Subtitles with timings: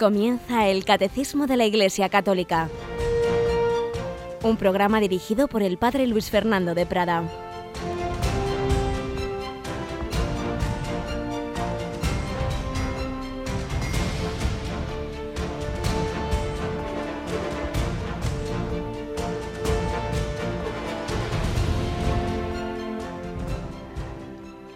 [0.00, 2.70] Comienza el Catecismo de la Iglesia Católica,
[4.42, 7.24] un programa dirigido por el Padre Luis Fernando de Prada.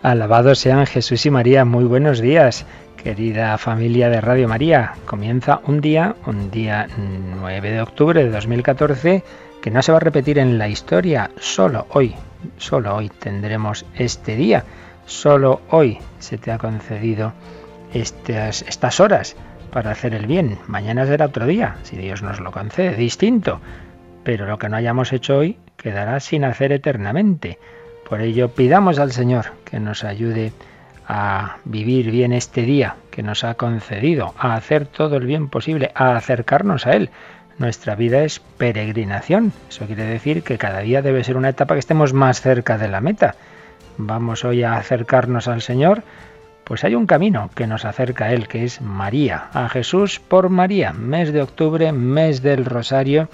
[0.02, 2.66] Alabados sean Jesús y María, muy buenos días.
[3.04, 6.88] Querida familia de Radio María, comienza un día, un día
[7.38, 9.22] 9 de octubre de 2014,
[9.60, 12.14] que no se va a repetir en la historia, solo hoy,
[12.56, 14.64] solo hoy tendremos este día,
[15.04, 17.34] solo hoy se te ha concedido
[17.92, 19.36] estas, horas
[19.70, 20.56] para hacer el bien.
[20.66, 23.60] Mañana será otro día, si Dios nos lo concede, distinto,
[24.23, 27.59] pero lo que no hayamos hecho hoy quedará sin hacer eternamente.
[28.09, 30.54] Por ello pidamos al Señor que nos ayude
[31.65, 36.16] vivir bien este día que nos ha concedido, a hacer todo el bien posible, a
[36.16, 37.10] acercarnos a Él.
[37.59, 39.52] Nuestra vida es peregrinación.
[39.69, 42.88] Eso quiere decir que cada día debe ser una etapa que estemos más cerca de
[42.88, 43.37] la meta.
[43.97, 46.02] Vamos hoy a acercarnos al Señor.
[46.65, 50.49] Pues hay un camino que nos acerca a Él, que es María, a Jesús por
[50.49, 50.93] María.
[50.93, 53.29] Mes de octubre, mes del Rosario.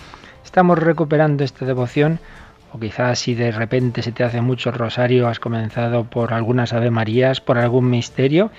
[0.45, 2.19] Estamos recuperando esta devoción
[2.73, 6.73] o quizás si de repente se te hace mucho el rosario, has comenzado por algunas
[6.73, 8.51] Ave Marías, por algún misterio,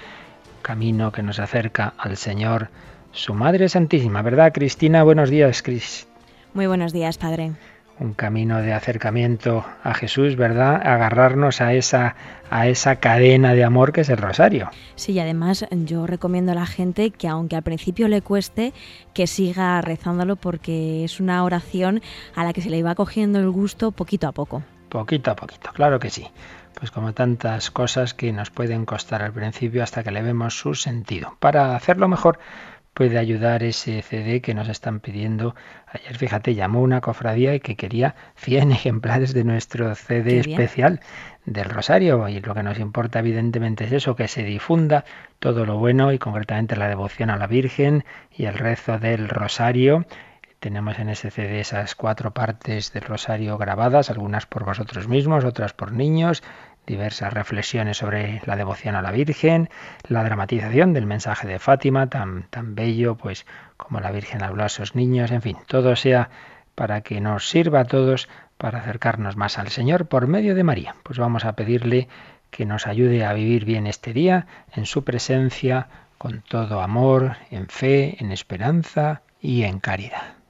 [0.61, 2.69] camino que nos acerca al Señor,
[3.11, 5.03] su Madre Santísima, ¿verdad, Cristina?
[5.03, 6.07] Buenos días, Cris.
[6.53, 7.51] Muy buenos días, Padre
[7.99, 10.75] un camino de acercamiento a Jesús, ¿verdad?
[10.83, 12.15] Agarrarnos a esa
[12.51, 14.69] a esa cadena de amor que es el rosario.
[14.95, 18.73] Sí, y además yo recomiendo a la gente que aunque al principio le cueste,
[19.13, 22.01] que siga rezándolo porque es una oración
[22.35, 24.63] a la que se le va cogiendo el gusto poquito a poco.
[24.89, 26.27] Poquito a poquito, claro que sí.
[26.73, 30.73] Pues como tantas cosas que nos pueden costar al principio hasta que le vemos su
[30.73, 31.37] sentido.
[31.39, 32.39] Para hacerlo mejor,
[32.93, 35.55] puede ayudar ese CD que nos están pidiendo.
[35.87, 40.99] Ayer, fíjate, llamó una cofradía y que quería 100 ejemplares de nuestro CD especial
[41.45, 42.27] del Rosario.
[42.27, 45.05] Y lo que nos importa, evidentemente, es eso, que se difunda
[45.39, 48.03] todo lo bueno y concretamente la devoción a la Virgen
[48.35, 50.05] y el rezo del Rosario.
[50.59, 55.73] Tenemos en ese CD esas cuatro partes del Rosario grabadas, algunas por vosotros mismos, otras
[55.73, 56.43] por niños,
[56.85, 59.69] diversas reflexiones sobre la devoción a la Virgen,
[60.07, 63.45] la dramatización del mensaje de Fátima, tan, tan bello, pues
[63.77, 66.29] como la Virgen habló a esos niños, en fin, todo sea
[66.75, 70.95] para que nos sirva a todos para acercarnos más al Señor por medio de María.
[71.03, 72.07] Pues vamos a pedirle
[72.49, 75.87] que nos ayude a vivir bien este día en su presencia,
[76.17, 80.40] con todo amor, en fe, en esperanza y en caridad.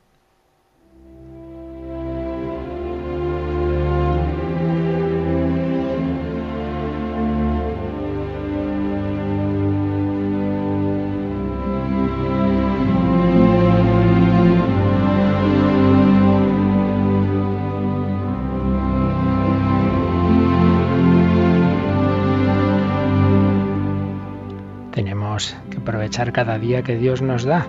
[26.11, 27.65] Cada día que Dios nos da.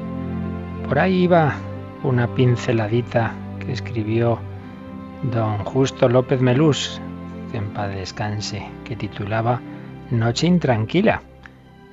[0.88, 1.54] Por ahí iba
[2.02, 4.40] una pinceladita que escribió
[5.22, 7.00] don Justo López Melús,
[7.52, 9.60] en paz descanse, que titulaba
[10.10, 11.22] Noche intranquila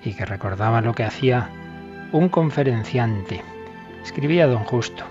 [0.03, 1.49] y que recordaba lo que hacía
[2.11, 3.41] un conferenciante.
[4.03, 5.03] Escribía don Justo,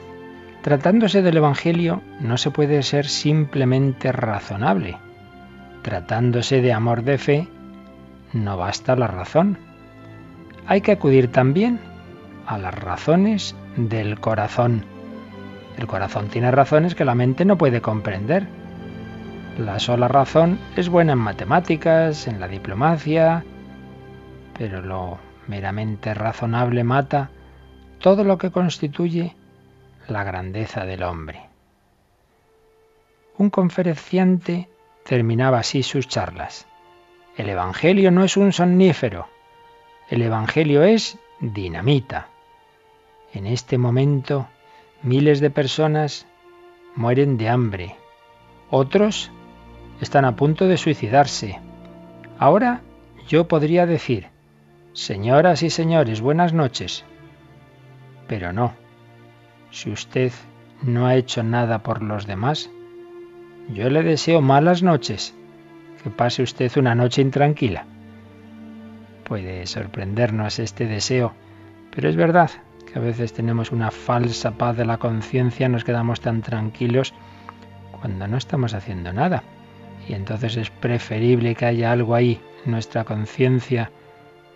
[0.62, 4.98] tratándose del Evangelio no se puede ser simplemente razonable.
[5.82, 7.48] Tratándose de amor de fe,
[8.32, 9.67] no basta la razón
[10.68, 11.80] hay que acudir también
[12.46, 14.84] a las razones del corazón.
[15.78, 18.46] El corazón tiene razones que la mente no puede comprender.
[19.56, 23.44] La sola razón es buena en matemáticas, en la diplomacia,
[24.58, 27.30] pero lo meramente razonable mata
[27.98, 29.34] todo lo que constituye
[30.06, 31.48] la grandeza del hombre.
[33.38, 34.68] Un conferenciante
[35.02, 36.66] terminaba así sus charlas.
[37.38, 39.28] El Evangelio no es un somnífero,
[40.10, 42.28] el Evangelio es dinamita.
[43.34, 44.48] En este momento
[45.02, 46.26] miles de personas
[46.96, 47.96] mueren de hambre.
[48.70, 49.30] Otros
[50.00, 51.60] están a punto de suicidarse.
[52.38, 52.80] Ahora
[53.28, 54.28] yo podría decir,
[54.94, 57.04] señoras y señores, buenas noches.
[58.26, 58.72] Pero no.
[59.70, 60.32] Si usted
[60.82, 62.70] no ha hecho nada por los demás,
[63.68, 65.34] yo le deseo malas noches.
[66.02, 67.84] Que pase usted una noche intranquila.
[69.28, 71.34] Puede sorprendernos este deseo,
[71.94, 72.50] pero es verdad
[72.90, 77.12] que a veces tenemos una falsa paz de la conciencia, nos quedamos tan tranquilos
[78.00, 79.42] cuando no estamos haciendo nada.
[80.08, 83.90] Y entonces es preferible que haya algo ahí en nuestra conciencia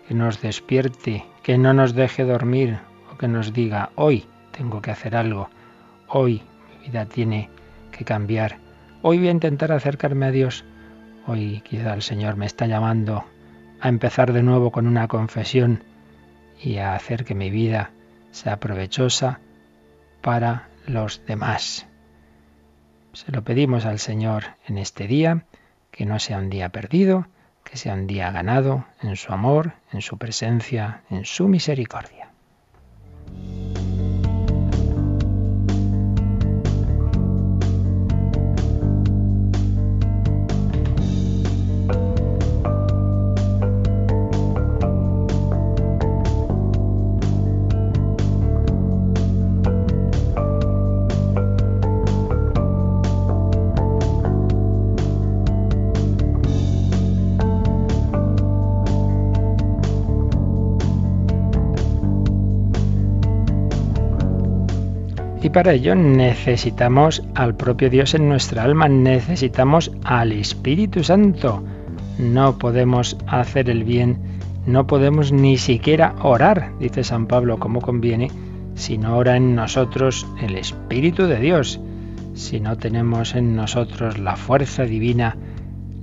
[0.07, 2.79] que nos despierte, que no nos deje dormir
[3.13, 4.25] o que nos diga, hoy
[4.57, 5.51] tengo que hacer algo,
[6.07, 6.41] hoy
[6.71, 7.51] mi vida tiene
[7.91, 8.57] que cambiar,
[9.03, 10.65] hoy voy a intentar acercarme a Dios,
[11.27, 13.23] hoy quizá el Señor me está llamando
[13.83, 15.83] a empezar de nuevo con una confesión
[16.57, 17.91] y a hacer que mi vida
[18.31, 19.41] sea provechosa
[20.21, 21.85] para los demás.
[23.11, 25.43] Se lo pedimos al Señor en este día,
[25.91, 27.27] que no sea un día perdido,
[27.65, 32.22] que sea un día ganado en su amor, en su presencia, en su misericordia.
[65.53, 71.63] Para ello necesitamos al propio Dios en nuestra alma, necesitamos al Espíritu Santo.
[72.17, 74.17] No podemos hacer el bien,
[74.65, 78.31] no podemos ni siquiera orar, dice San Pablo, como conviene,
[78.73, 81.79] si no ora en nosotros el Espíritu de Dios,
[82.33, 85.37] si no tenemos en nosotros la fuerza divina,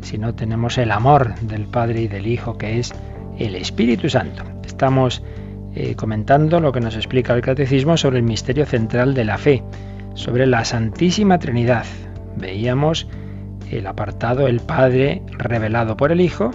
[0.01, 2.95] si no tenemos el amor del Padre y del Hijo, que es
[3.39, 4.45] el Espíritu Santo.
[4.65, 5.25] Estamos
[5.75, 9.63] eh, comentando lo que nos explica el Catecismo sobre el misterio central de la fe,
[10.15, 11.87] sobre la Santísima Trinidad.
[12.37, 13.07] Veíamos
[13.71, 16.51] el apartado el Padre revelado por el Hijo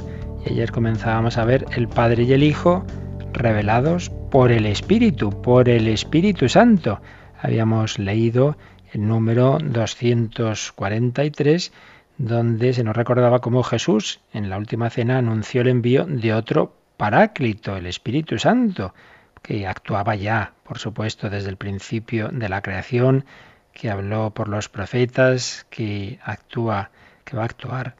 [0.45, 2.85] y ayer comenzábamos a ver el Padre y el Hijo
[3.33, 6.99] revelados por el Espíritu, por el Espíritu Santo.
[7.41, 8.57] Habíamos leído
[8.91, 11.71] el número 243
[12.17, 16.73] donde se nos recordaba cómo Jesús en la última cena anunció el envío de otro
[16.97, 18.93] Paráclito, el Espíritu Santo,
[19.41, 23.25] que actuaba ya, por supuesto, desde el principio de la creación,
[23.73, 26.91] que habló por los profetas, que actúa,
[27.25, 27.95] que va a actuar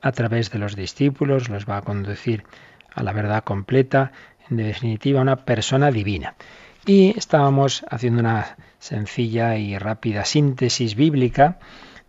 [0.00, 2.44] a través de los discípulos, los va a conducir
[2.94, 4.12] a la verdad completa,
[4.48, 6.36] en definitiva, una persona divina.
[6.86, 11.58] Y estábamos haciendo una sencilla y rápida síntesis bíblica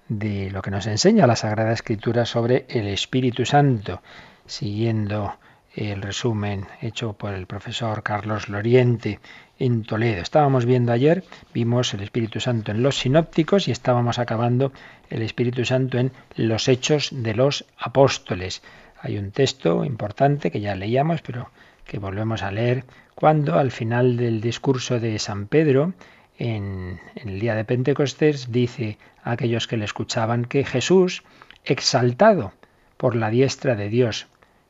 [0.07, 4.01] de lo que nos enseña la Sagrada Escritura sobre el Espíritu Santo,
[4.45, 5.33] siguiendo
[5.77, 9.19] el resumen hecho por el profesor Carlos Loriente
[9.59, 10.21] en Toledo.
[10.21, 14.73] Estábamos viendo ayer, vimos el Espíritu Santo en los sinópticos y estábamos acabando
[15.11, 18.63] el Espíritu Santo en los hechos de los apóstoles.
[18.99, 21.51] Hay un texto importante que ya leíamos, pero
[21.85, 22.83] que volvemos a leer,
[23.13, 25.93] cuando al final del discurso de San Pedro,
[26.39, 31.23] en, el día de Pentecostés, dice a aquellos que le escuchaban que Jesús,
[31.63, 32.53] exaltado
[32.97, 34.27] por la diestra de Dios,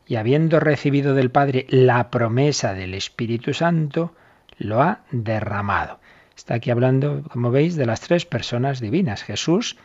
[0.07, 4.13] y habiendo recibido del Padre la promesa del Espíritu Santo,
[4.57, 5.99] lo ha derramado.
[6.35, 9.23] Está aquí hablando, como veis, de las tres personas divinas.
[9.23, 9.77] Jesús,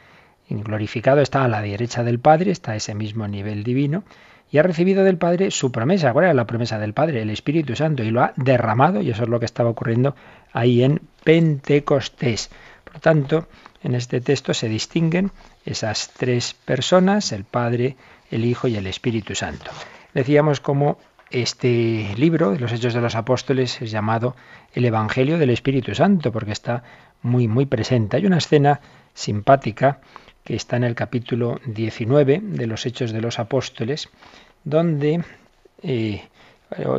[0.49, 4.05] glorificado, está a la derecha del Padre, está a ese mismo nivel divino,
[4.51, 6.13] y ha recibido del Padre su promesa.
[6.13, 7.23] ¿Cuál era la promesa del Padre?
[7.23, 10.15] El Espíritu Santo, y lo ha derramado, y eso es lo que estaba ocurriendo
[10.53, 12.51] ahí en Pentecostés.
[12.85, 13.49] Por tanto,
[13.83, 15.33] en este texto se distinguen
[15.65, 17.97] esas tres personas, el Padre,
[18.31, 19.71] el Hijo y el Espíritu Santo.
[20.15, 20.99] Decíamos cómo
[21.31, 24.37] este libro de los Hechos de los Apóstoles es llamado
[24.75, 26.83] el Evangelio del Espíritu Santo, porque está
[27.23, 28.19] muy, muy presente.
[28.19, 28.81] Hay una escena
[29.15, 30.01] simpática
[30.45, 34.11] que está en el capítulo 19 de los Hechos de los Apóstoles,
[34.65, 35.25] donde
[35.83, 36.23] eh,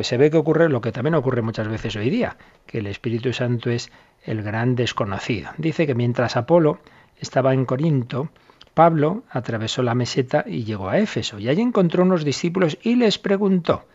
[0.02, 3.32] se ve que ocurre lo que también ocurre muchas veces hoy día, que el Espíritu
[3.32, 3.92] Santo es
[4.24, 5.50] el gran desconocido.
[5.58, 6.80] Dice que mientras Apolo
[7.20, 8.30] estaba en Corinto,
[8.74, 13.18] Pablo atravesó la meseta y llegó a Éfeso, y allí encontró unos discípulos y les
[13.18, 13.86] preguntó,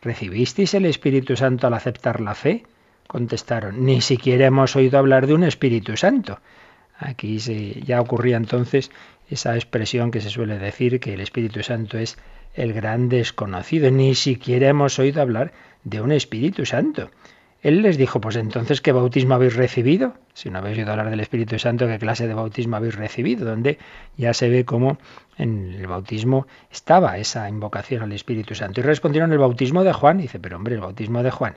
[0.00, 2.64] ¿recibisteis el Espíritu Santo al aceptar la fe?
[3.06, 6.38] Contestaron, ni siquiera hemos oído hablar de un Espíritu Santo.
[6.98, 8.90] Aquí ya ocurría entonces
[9.28, 12.16] esa expresión que se suele decir que el Espíritu Santo es
[12.54, 13.90] el gran desconocido.
[13.90, 15.52] Ni siquiera hemos oído hablar
[15.84, 17.10] de un Espíritu Santo.
[17.62, 20.14] Él les dijo, pues entonces, ¿qué bautismo habéis recibido?
[20.34, 23.44] Si no habéis oído hablar del Espíritu Santo, ¿qué clase de bautismo habéis recibido?
[23.46, 23.78] Donde
[24.16, 24.98] ya se ve cómo
[25.38, 28.80] en el bautismo estaba esa invocación al Espíritu Santo.
[28.80, 30.18] Y respondieron el bautismo de Juan.
[30.18, 31.54] dice, pero hombre, el bautismo de Juan.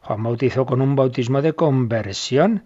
[0.00, 2.64] Juan bautizó con un bautismo de conversión.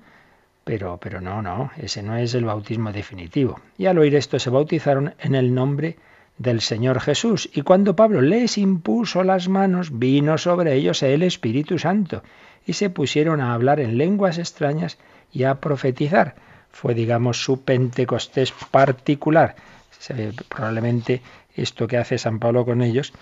[0.65, 3.61] Pero, pero no, no, ese no es el bautismo definitivo.
[3.77, 5.99] Y al oír esto se bautizaron en el nombre
[6.39, 7.51] del Señor Jesús.
[7.53, 12.23] Y cuando Pablo les impuso las manos, vino sobre ellos el Espíritu Santo
[12.69, 14.99] y se pusieron a hablar en lenguas extrañas
[15.33, 16.37] y a profetizar.
[16.71, 19.57] Fue, digamos, su Pentecostés particular.
[20.51, 21.23] Probablemente
[21.57, 23.15] esto que hace San Pablo con ellos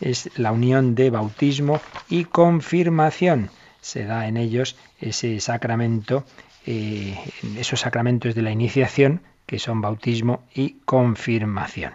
[0.00, 3.50] es la unión de bautismo y confirmación.
[3.82, 6.24] se da en ellos ese sacramento,
[6.64, 7.14] eh,
[7.58, 11.92] esos sacramentos de la iniciación, que son bautismo y confirmación.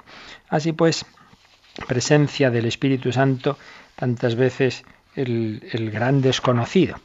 [0.48, 1.08] Así pues,
[1.88, 3.58] presencia del Espíritu Santo,
[3.96, 4.86] tantas veces
[5.16, 6.96] el, gran desconocido.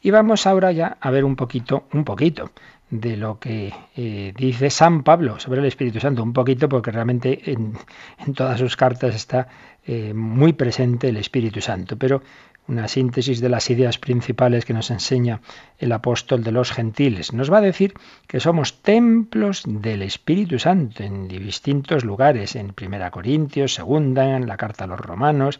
[0.00, 2.50] Y vamos ahora ya a ver un poquito, un poquito
[2.90, 7.50] de lo que eh, dice San Pablo sobre el Espíritu Santo, un poquito porque realmente
[7.50, 7.74] en,
[8.34, 9.48] todas sus cartas está
[9.86, 12.22] eh, muy presente el Espíritu Santo, pero
[12.68, 15.40] una síntesis de las ideas principales que nos enseña
[15.78, 17.32] el apóstol de los gentiles.
[17.32, 17.94] Nos va a decir
[18.26, 24.58] que somos templos del Espíritu Santo en distintos lugares, en Primera Corintios, Segunda, en la
[24.58, 25.58] carta a los Romanos,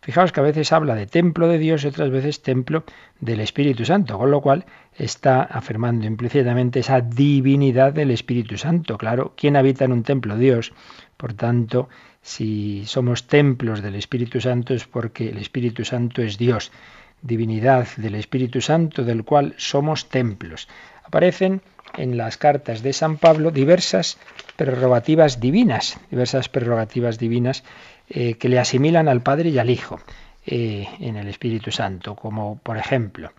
[0.00, 2.84] Fijaos que a veces habla de templo de Dios y otras veces templo
[3.20, 4.64] del Espíritu Santo, con lo cual
[4.96, 8.96] está afirmando implícitamente esa divinidad del Espíritu Santo.
[8.96, 10.36] Claro, ¿quién habita en un templo?
[10.36, 10.72] Dios.
[11.16, 11.88] Por tanto,
[12.22, 16.70] si somos templos del Espíritu Santo es porque el Espíritu Santo es Dios.
[17.20, 20.68] Divinidad del Espíritu Santo del cual somos templos.
[21.04, 21.62] Aparecen
[21.96, 24.18] en las cartas de San Pablo diversas
[24.56, 27.64] prerrogativas divinas, diversas prerrogativas divinas
[28.10, 30.00] eh, que le asimilan al Padre y al Hijo
[30.46, 33.32] eh, en el Espíritu Santo, como por ejemplo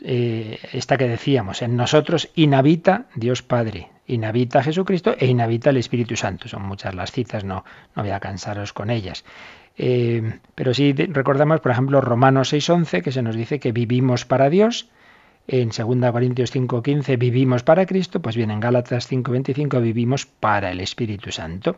[0.00, 6.16] eh, esta que decíamos, en nosotros inhabita Dios Padre, inhabita Jesucristo e inhabita el Espíritu
[6.16, 6.48] Santo.
[6.48, 9.24] Son muchas las citas, no, no voy a cansaros con ellas.
[9.76, 14.88] pero sí recordamos, por ejemplo, Romanos 6.11, que se nos dice que vivimos para Dios,
[15.46, 20.80] en 2 Corintios 5.15 vivimos para Cristo, pues bien, en Gálatas 5.25 vivimos para el
[20.80, 21.76] Espíritu Santo.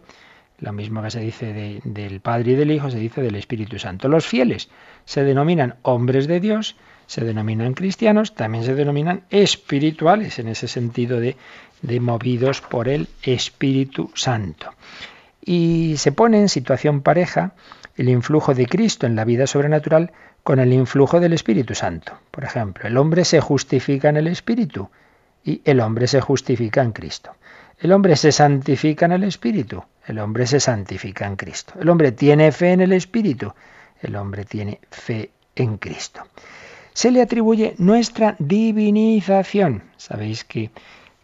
[0.58, 4.08] Lo mismo que se dice del Padre y del Hijo, se dice del Espíritu Santo.
[4.08, 4.68] Los fieles
[5.04, 11.20] se denominan hombres de Dios, se denominan cristianos, también se denominan espirituales, en ese sentido
[11.20, 11.36] de,
[12.00, 14.70] movidos por el Espíritu Santo.
[15.44, 17.52] Y se pone en situación pareja
[17.96, 22.12] el influjo de Cristo en la vida sobrenatural con el influjo del Espíritu Santo.
[22.30, 24.88] Por ejemplo, el hombre se justifica en el Espíritu
[25.44, 27.32] y el hombre se justifica en Cristo.
[27.78, 31.74] El hombre se santifica en el Espíritu, el hombre se santifica en Cristo.
[31.80, 33.52] El hombre tiene fe en el Espíritu,
[34.00, 36.22] el hombre tiene fe en Cristo.
[36.92, 39.82] Se le atribuye nuestra divinización.
[39.96, 40.70] Sabéis que,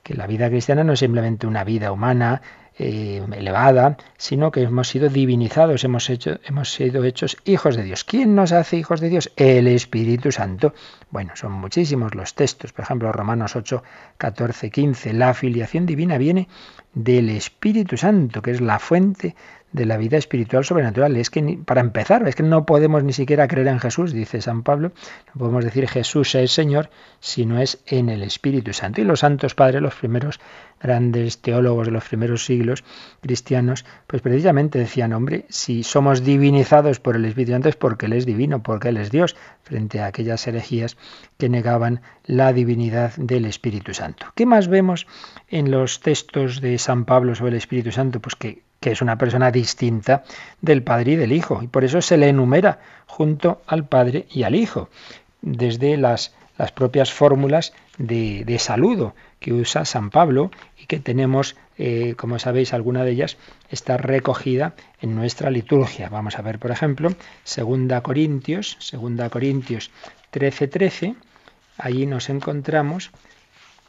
[0.03, 2.43] que la vida cristiana no es simplemente una vida humana
[2.83, 8.05] eh, elevada, sino que hemos sido divinizados, hemos, hecho, hemos sido hechos hijos de Dios.
[8.05, 9.31] ¿Quién nos hace hijos de Dios?
[9.37, 10.73] El Espíritu Santo.
[11.11, 13.83] Bueno, son muchísimos los textos, por ejemplo, Romanos 8,
[14.17, 15.13] 14, 15.
[15.13, 16.49] La filiación divina viene
[16.95, 19.37] del Espíritu Santo, que es la fuente
[19.73, 21.17] de la vida espiritual sobrenatural.
[21.17, 24.63] Es que, para empezar, es que no podemos ni siquiera creer en Jesús, dice San
[24.63, 24.93] Pablo,
[25.29, 29.01] no podemos decir Jesús es Señor si no es en el Espíritu Santo.
[29.01, 30.41] Y los santos padres, los primeros
[30.81, 32.85] grandes teólogos de los primeros siglos
[33.21, 38.15] cristianos, pues precisamente decían, hombre, si somos divinizados por el Espíritu Santo es porque Él
[38.15, 40.97] es divino, porque Él es Dios, frente a aquellas herejías
[41.39, 44.27] que negaban la divinidad del Espíritu Santo.
[44.35, 45.07] ¿Qué más vemos
[45.49, 48.21] en los textos de San Pablo sobre el Espíritu Santo?
[48.21, 50.25] Pues que que es una persona distinta
[50.63, 54.43] del Padre y del Hijo, y por eso se le enumera junto al Padre y
[54.43, 54.89] al Hijo,
[55.43, 61.57] desde las, las propias fórmulas de, de, saludo que usa San Pablo y que tenemos,
[61.77, 63.37] eh, como sabéis, alguna de ellas
[63.71, 66.09] está recogida en nuestra liturgia.
[66.09, 67.11] Vamos a ver, por ejemplo,
[67.45, 69.91] 2 Corintios, 2 Corintios
[70.33, 71.15] 13:13, 13,
[71.77, 73.11] allí nos encontramos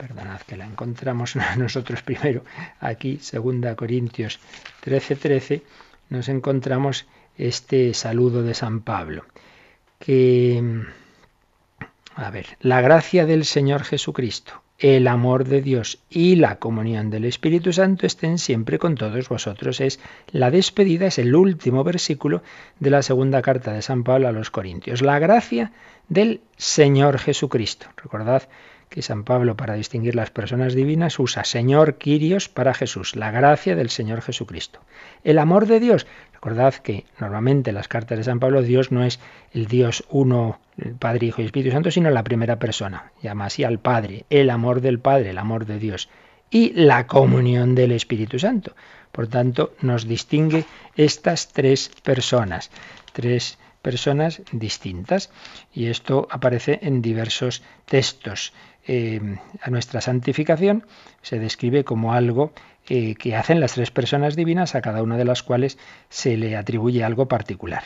[0.01, 2.43] perdonad que la encontramos nosotros primero,
[2.79, 4.39] aquí, 2 Corintios
[4.83, 5.63] 13:13, 13,
[6.09, 7.05] nos encontramos
[7.37, 9.25] este saludo de San Pablo,
[9.99, 10.83] que,
[12.15, 17.25] a ver, la gracia del Señor Jesucristo, el amor de Dios y la comunión del
[17.25, 19.79] Espíritu Santo estén siempre con todos vosotros.
[19.79, 19.99] Es
[20.31, 22.41] la despedida, es el último versículo
[22.79, 25.03] de la segunda carta de San Pablo a los Corintios.
[25.03, 25.71] La gracia
[26.09, 27.85] del Señor Jesucristo.
[27.97, 28.49] Recordad
[28.91, 33.73] que San Pablo para distinguir las personas divinas usa Señor Quirios para Jesús, la gracia
[33.77, 34.81] del Señor Jesucristo.
[35.23, 36.05] El amor de Dios.
[36.33, 39.21] Recordad que normalmente en las cartas de San Pablo Dios no es
[39.53, 43.13] el Dios uno, el Padre, Hijo y Espíritu Santo, sino la primera persona.
[43.23, 46.09] Llama así al Padre, el amor del Padre, el amor de Dios.
[46.49, 48.75] Y la comunión del Espíritu Santo.
[49.13, 50.65] Por tanto, nos distingue
[50.97, 52.71] estas tres personas.
[53.13, 53.70] Tres personas
[54.51, 55.29] distintas.
[55.73, 58.53] Y esto aparece en diversos textos.
[58.87, 59.21] Eh,
[59.61, 60.87] a nuestra santificación
[61.21, 62.51] se describe como algo
[62.89, 65.77] eh, que hacen las tres personas divinas, a cada una de las cuales
[66.09, 67.83] se le atribuye algo particular.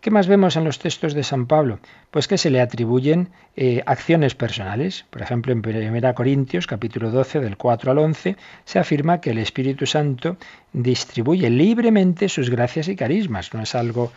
[0.00, 1.80] ¿Qué más vemos en los textos de San Pablo?
[2.10, 5.04] Pues que se le atribuyen eh, acciones personales.
[5.10, 9.38] Por ejemplo, en 1 Corintios, capítulo 12, del 4 al 11, se afirma que el
[9.38, 10.36] Espíritu Santo
[10.72, 13.52] distribuye libremente sus gracias y carismas.
[13.54, 14.12] No es algo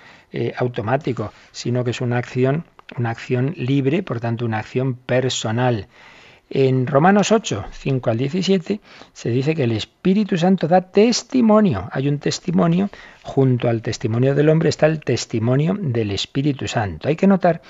[0.55, 2.63] automático, sino que es una acción
[2.97, 5.87] una acción libre, por tanto una acción personal.
[6.53, 8.81] En Romanos 8, 5 al 17,
[9.13, 11.87] se dice que el Espíritu Santo da testimonio.
[11.93, 12.89] Hay un testimonio,
[13.23, 17.07] junto al testimonio del hombre está el testimonio del Espíritu Santo.
[17.07, 17.61] Hay que notar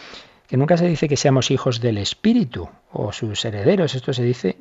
[0.48, 3.94] que nunca se dice que seamos hijos del Espíritu o sus herederos.
[3.94, 4.58] Esto se dice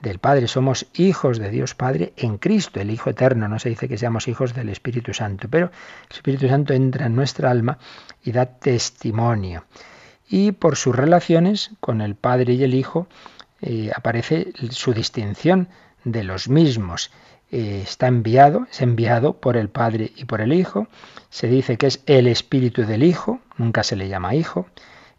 [0.00, 0.46] del Padre.
[0.46, 3.48] Somos hijos de Dios Padre en Cristo, el Hijo Eterno.
[3.48, 5.48] No se dice que seamos hijos del Espíritu Santo.
[5.50, 5.72] Pero
[6.08, 7.78] el Espíritu Santo entra en nuestra alma
[8.22, 9.64] y da testimonio.
[10.28, 13.08] Y por sus relaciones con el Padre y el Hijo,
[13.62, 15.68] eh, aparece su distinción
[16.04, 17.10] de los mismos.
[17.52, 20.86] Eh, está enviado, es enviado por el Padre y por el Hijo.
[21.30, 24.66] Se dice que es el Espíritu del Hijo, nunca se le llama Hijo.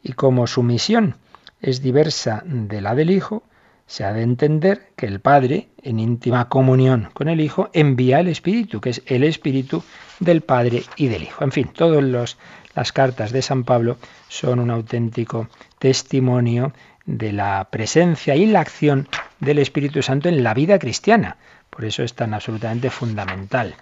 [0.02, 1.16] Y como su misión
[1.62, 3.44] es diversa de la del Hijo,
[3.86, 8.30] se ha de entender que el Padre, en íntima comunión con el Hijo, envía el
[8.30, 9.84] Espíritu, que es el Espíritu
[10.22, 11.44] del Padre y del Hijo.
[11.44, 12.38] En fin, todas
[12.74, 13.98] las cartas de San Pablo
[14.30, 16.72] son un auténtico testimonio
[17.06, 19.08] de la presencia y la acción
[19.40, 21.38] del Espíritu Santo en la vida cristiana.
[21.70, 23.76] Por eso es tan absolutamente fundamental.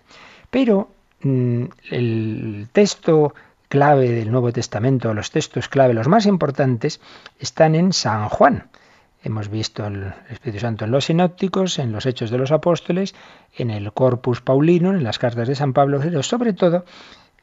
[0.49, 0.89] Pero
[1.21, 3.33] mm, el texto
[3.67, 6.99] clave del Nuevo Testamento, los textos clave, los más importantes,
[7.39, 8.69] están en San Juan.
[9.21, 13.15] Hemos visto el Espíritu Santo en los sinópticos, en los Hechos de los Apóstoles,
[13.57, 16.85] en el Corpus Paulino, en las cartas de San Pablo, pero sobre todo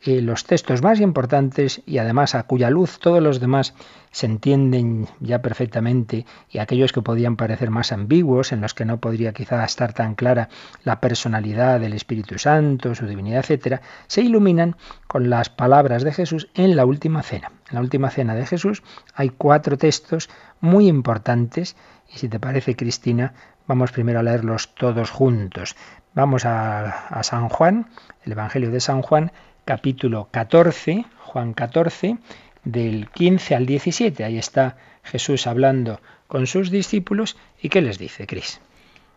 [0.04, 3.74] los textos más importantes y además a cuya luz todos los demás
[4.10, 8.98] se entienden ya perfectamente y aquellos que podían parecer más ambiguos, en los que no
[8.98, 10.48] podría quizá estar tan clara
[10.84, 14.76] la personalidad del Espíritu Santo, su divinidad, etcétera, se iluminan
[15.06, 17.52] con las palabras de Jesús en la última cena.
[17.68, 18.82] En la última cena de Jesús
[19.14, 21.76] hay cuatro textos muy importantes
[22.14, 23.34] y si te parece, Cristina,
[23.66, 25.76] vamos primero a leerlos todos juntos.
[26.14, 27.88] Vamos a, a San Juan,
[28.24, 29.32] el Evangelio de San Juan,
[29.66, 32.18] capítulo 14, Juan 14,
[32.64, 34.24] del 15 al 17.
[34.24, 37.36] Ahí está Jesús hablando con sus discípulos.
[37.60, 38.60] ¿Y qué les dice, Cris?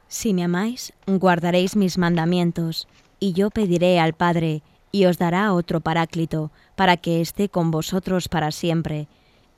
[0.08, 2.88] Si me amáis, guardaréis mis mandamientos,
[3.20, 8.28] y yo pediré al Padre, y os dará otro paráclito, para que esté con vosotros
[8.28, 9.08] para siempre,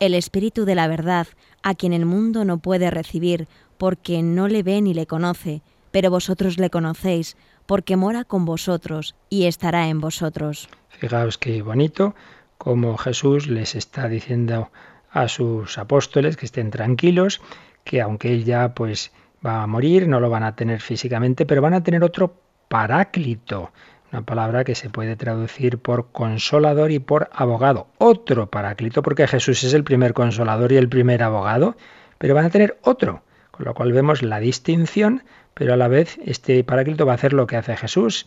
[0.01, 1.27] el Espíritu de la verdad,
[1.63, 6.09] a quien el mundo no puede recibir, porque no le ve ni le conoce, pero
[6.09, 10.69] vosotros le conocéis, porque mora con vosotros y estará en vosotros.
[10.89, 12.15] Fijaos qué bonito
[12.57, 14.69] como Jesús les está diciendo
[15.11, 17.41] a sus apóstoles que estén tranquilos,
[17.83, 19.11] que aunque él ya pues
[19.45, 22.35] va a morir, no lo van a tener físicamente, pero van a tener otro
[22.67, 23.71] paráclito,
[24.11, 29.63] una palabra que se puede traducir por consolador y por abogado, otro paráclito, porque Jesús
[29.63, 31.75] es el primer consolador y el primer abogado,
[32.17, 33.23] pero van a tener otro,
[33.61, 35.21] con lo cual vemos la distinción,
[35.53, 38.25] pero a la vez este paráclito va a hacer lo que hace Jesús,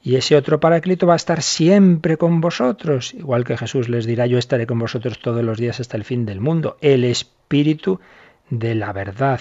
[0.00, 4.26] y ese otro paráclito va a estar siempre con vosotros, igual que Jesús les dirá,
[4.26, 6.76] yo estaré con vosotros todos los días hasta el fin del mundo.
[6.80, 7.98] El Espíritu
[8.48, 9.40] de la verdad.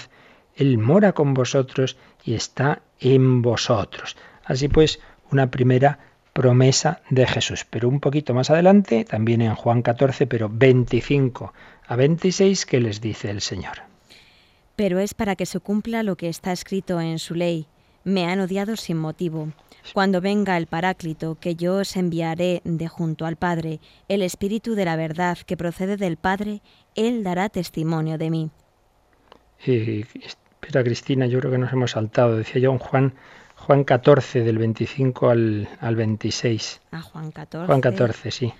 [0.55, 4.17] Él mora con vosotros y está en vosotros.
[4.43, 4.99] Así pues,
[5.31, 5.99] una primera
[6.33, 7.67] promesa de Jesús.
[7.69, 11.53] Pero un poquito más adelante, también en Juan 14, pero 25
[11.85, 13.94] a 26, ¿qué les dice el Señor?
[14.75, 17.67] Pero es para que se cumpla lo que está escrito en su ley.
[18.03, 19.49] Me han odiado sin motivo.
[19.93, 24.85] Cuando venga el Paráclito, que yo os enviaré de junto al Padre, el Espíritu de
[24.85, 26.61] la verdad que procede del Padre,
[26.95, 28.51] Él dará testimonio de mí.
[29.65, 32.37] Eh, espera, Cristina, yo creo que nos hemos saltado.
[32.37, 33.13] Decía yo Juan,
[33.55, 36.81] Juan 14, del 25 al, al 26.
[36.91, 37.67] Ah, Juan 14.
[37.67, 38.53] Juan 14, sí.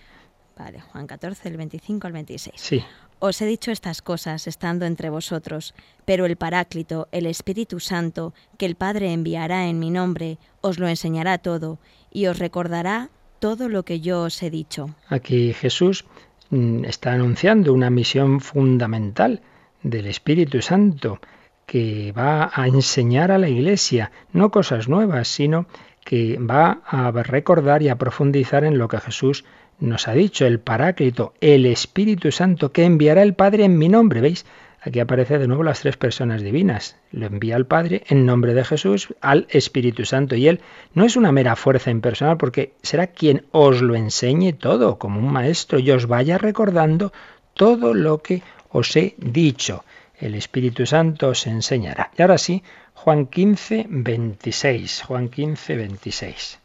[0.58, 2.56] Vale, Juan 14, del 25 al 26.
[2.58, 2.84] Sí.
[3.20, 5.74] Os he dicho estas cosas estando entre vosotros,
[6.06, 10.88] pero el Paráclito, el Espíritu Santo, que el Padre enviará en mi nombre, os lo
[10.88, 11.80] enseñará todo
[12.12, 14.90] y os recordará todo lo que yo os he dicho.
[15.08, 16.06] Aquí Jesús
[16.50, 19.42] mm, está anunciando una misión fundamental
[19.82, 21.20] del Espíritu Santo
[21.66, 25.68] que va a enseñar a la Iglesia no cosas nuevas, sino
[26.04, 29.46] que va a recordar y a profundizar en lo que Jesús
[29.80, 34.22] nos ha dicho el Paráclito, el Espíritu Santo que enviará el Padre en mi nombre.
[34.22, 34.46] ¿Veis?
[34.82, 36.98] Aquí aparece de nuevo las tres personas divinas.
[37.12, 40.36] Lo envía el Padre en nombre de Jesús al Espíritu Santo.
[40.36, 40.62] Y Él
[40.94, 45.34] no es una mera fuerza impersonal porque será quien os lo enseñe todo, como un
[45.34, 47.12] maestro, y os vaya recordando
[47.56, 49.84] todo lo que os he dicho.
[50.20, 52.12] El Espíritu Santo os enseñará.
[52.16, 52.62] Y ahora sí,
[52.94, 55.02] Juan 15, 26.
[55.02, 56.65] Juan 15, 26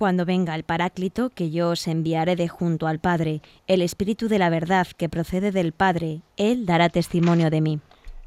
[0.00, 4.38] cuando venga el Paráclito, que yo os enviaré de junto al Padre, el Espíritu de
[4.38, 7.80] la verdad que procede del Padre, Él dará testimonio de mí.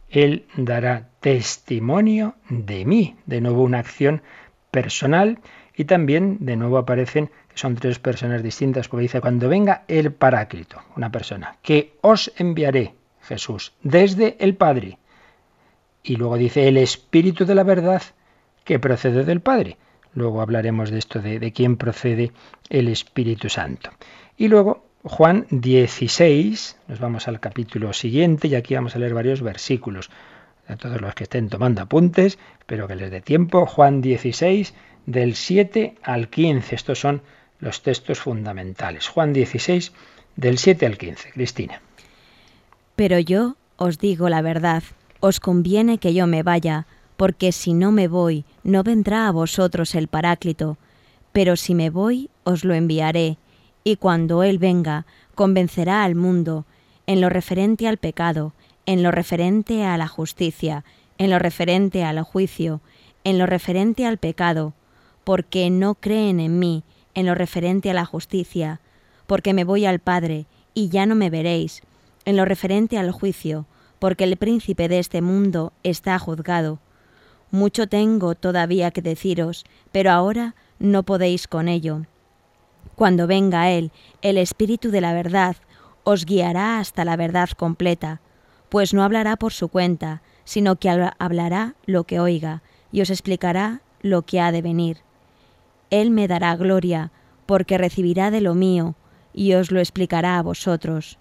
[0.08, 3.16] Él dará testimonio de mí.
[3.26, 4.22] De nuevo una acción
[4.70, 5.40] personal
[5.76, 10.14] Y también de nuevo aparecen que son tres personas distintas, porque dice, cuando venga el
[10.14, 15.00] Paráclito, una persona, que os enviaré, Jesús, desde el Padre.
[16.04, 18.04] Y luego dice, el Espíritu de la verdad
[18.64, 19.78] que procede del Padre.
[20.14, 22.32] Luego hablaremos de esto, de, de quién procede
[22.70, 23.92] el Espíritu Santo.
[24.38, 29.42] Y luego Juan 16, nos vamos al capítulo siguiente y aquí vamos a leer varios
[29.42, 30.10] versículos.
[30.66, 33.66] A todos los que estén tomando apuntes, pero que les dé tiempo.
[33.66, 34.74] Juan 16,
[35.06, 36.74] del 7 al 15.
[36.74, 37.22] Estos son
[37.60, 39.10] los textos fundamentales.
[39.10, 39.92] Juan 16,
[40.38, 41.32] del 7 al 15.
[41.32, 41.82] Cristina.
[42.96, 44.84] Pero yo os digo la verdad,
[45.20, 49.96] os conviene que yo me vaya, porque si no me voy, no vendrá a vosotros
[49.96, 50.78] el Paráclito,
[51.32, 53.38] pero si me voy, os lo enviaré,
[53.84, 56.66] y cuando Él venga, convencerá al mundo,
[57.08, 58.54] en lo referente al pecado,
[58.86, 60.84] en lo referente a la justicia,
[61.18, 62.82] en lo referente al juicio,
[63.24, 64.74] en lo referente al pecado,
[65.24, 68.80] porque no creen en mí, en lo referente a la justicia,
[69.28, 71.82] porque me voy al Padre, y ya no me veréis,
[72.26, 73.66] en lo referente al juicio,
[74.00, 76.80] porque el príncipe de este mundo está juzgado.
[77.54, 82.08] Mucho tengo todavía que deciros, pero ahora no podéis con ello.
[82.96, 83.92] Cuando venga Él,
[84.24, 85.58] el Espíritu de la verdad,
[86.04, 88.22] os guiará hasta la verdad completa,
[88.70, 93.82] pues no hablará por su cuenta, sino que hablará lo que oiga, y os explicará
[94.02, 94.98] lo que ha de venir.
[95.92, 97.12] Él me dará gloria,
[97.46, 98.96] porque recibirá de lo mío,
[99.32, 101.20] y os lo explicará a vosotros.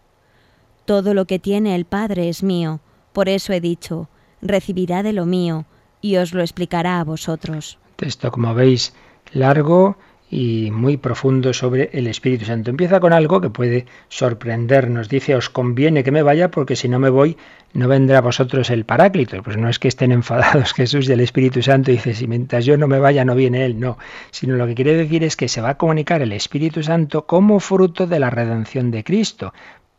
[0.86, 2.80] Todo lo que tiene el Padre es mío,
[3.12, 4.08] por eso he dicho,
[4.40, 5.66] recibirá de lo mío,
[6.02, 7.78] y os lo explicará a vosotros.
[7.96, 8.92] Texto, como veis,
[9.32, 9.96] largo
[10.32, 12.70] y muy profundo sobre el Espíritu Santo.
[12.70, 15.10] Empieza con algo que puede sorprendernos.
[15.10, 17.36] Dice, os conviene que me vaya porque si no me voy
[17.74, 19.42] no vendrá a vosotros el Paráclito.
[19.42, 21.90] Pues no es que estén enfadados Jesús y el Espíritu Santo.
[21.90, 23.78] Dice, si mientras yo no me vaya no viene Él.
[23.78, 23.98] No,
[24.30, 27.60] sino lo que quiere decir es que se va a comunicar el Espíritu Santo como
[27.60, 29.52] fruto de la redención de Cristo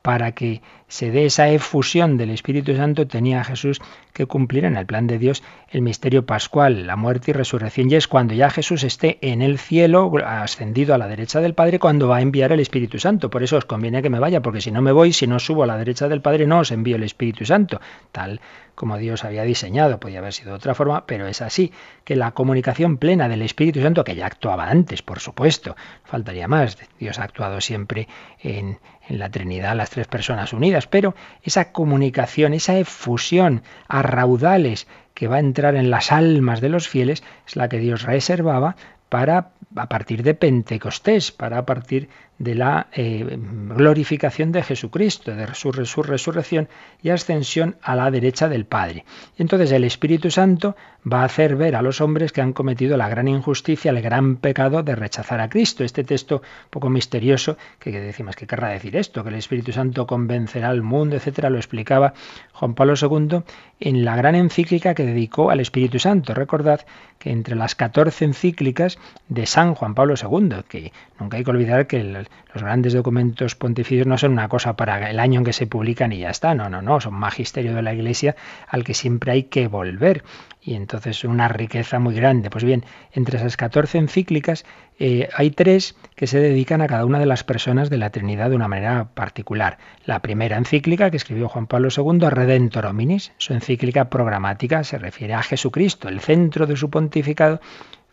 [0.03, 4.85] para que se dé esa efusión del Espíritu Santo, tenía Jesús que cumplir en el
[4.85, 7.89] plan de Dios el misterio pascual, la muerte y resurrección.
[7.89, 11.79] Y es cuando ya Jesús esté en el cielo, ascendido a la derecha del Padre,
[11.79, 13.29] cuando va a enviar el Espíritu Santo.
[13.29, 15.63] Por eso os conviene que me vaya, porque si no me voy, si no subo
[15.63, 17.79] a la derecha del Padre, no os envío el Espíritu Santo.
[18.11, 18.41] Tal
[18.75, 21.71] como Dios había diseñado, podía haber sido de otra forma, pero es así,
[22.03, 26.77] que la comunicación plena del Espíritu Santo, que ya actuaba antes, por supuesto, faltaría más,
[26.99, 28.07] Dios ha actuado siempre
[28.39, 34.87] en, en la Trinidad, las tres personas unidas, pero esa comunicación, esa efusión a raudales
[35.13, 38.75] que va a entrar en las almas de los fieles, es la que Dios reservaba
[39.09, 42.09] para a partir de Pentecostés, para a partir
[42.39, 46.67] de la eh, glorificación de Jesucristo, de su, resurrección
[47.01, 49.05] y ascensión a la derecha del Padre.
[49.37, 50.75] Y entonces el Espíritu Santo
[51.11, 54.37] va a hacer ver a los hombres que han cometido la gran injusticia, el gran
[54.37, 55.83] pecado de rechazar a Cristo.
[55.83, 60.69] Este texto poco misterioso, que decimos que querrá decir esto, que el Espíritu Santo convencerá
[60.69, 62.13] al mundo, etcétera, lo explicaba
[62.53, 63.43] Juan Pablo II
[63.79, 66.33] en la gran encíclica que dedicó al Espíritu Santo.
[66.33, 66.81] Recordad
[67.19, 68.97] que entre las 14 encíclicas
[69.29, 72.22] de San Juan Pablo II, que nunca hay que olvidar que
[72.53, 76.11] los grandes documentos pontificios no son una cosa para el año en que se publican
[76.11, 78.35] y ya está, no, no, no, son magisterio de la Iglesia
[78.67, 80.23] al que siempre hay que volver
[80.61, 82.49] y entonces una riqueza muy grande.
[82.49, 84.65] Pues bien, entre esas 14 encíclicas
[84.99, 88.49] eh, hay tres que se dedican a cada una de las personas de la Trinidad
[88.49, 89.77] de una manera particular.
[90.05, 95.33] La primera encíclica que escribió Juan Pablo II, Redentor Hominis, su encíclica programática se refiere
[95.33, 96.07] a Jesucristo.
[96.07, 97.59] El centro de su pontificado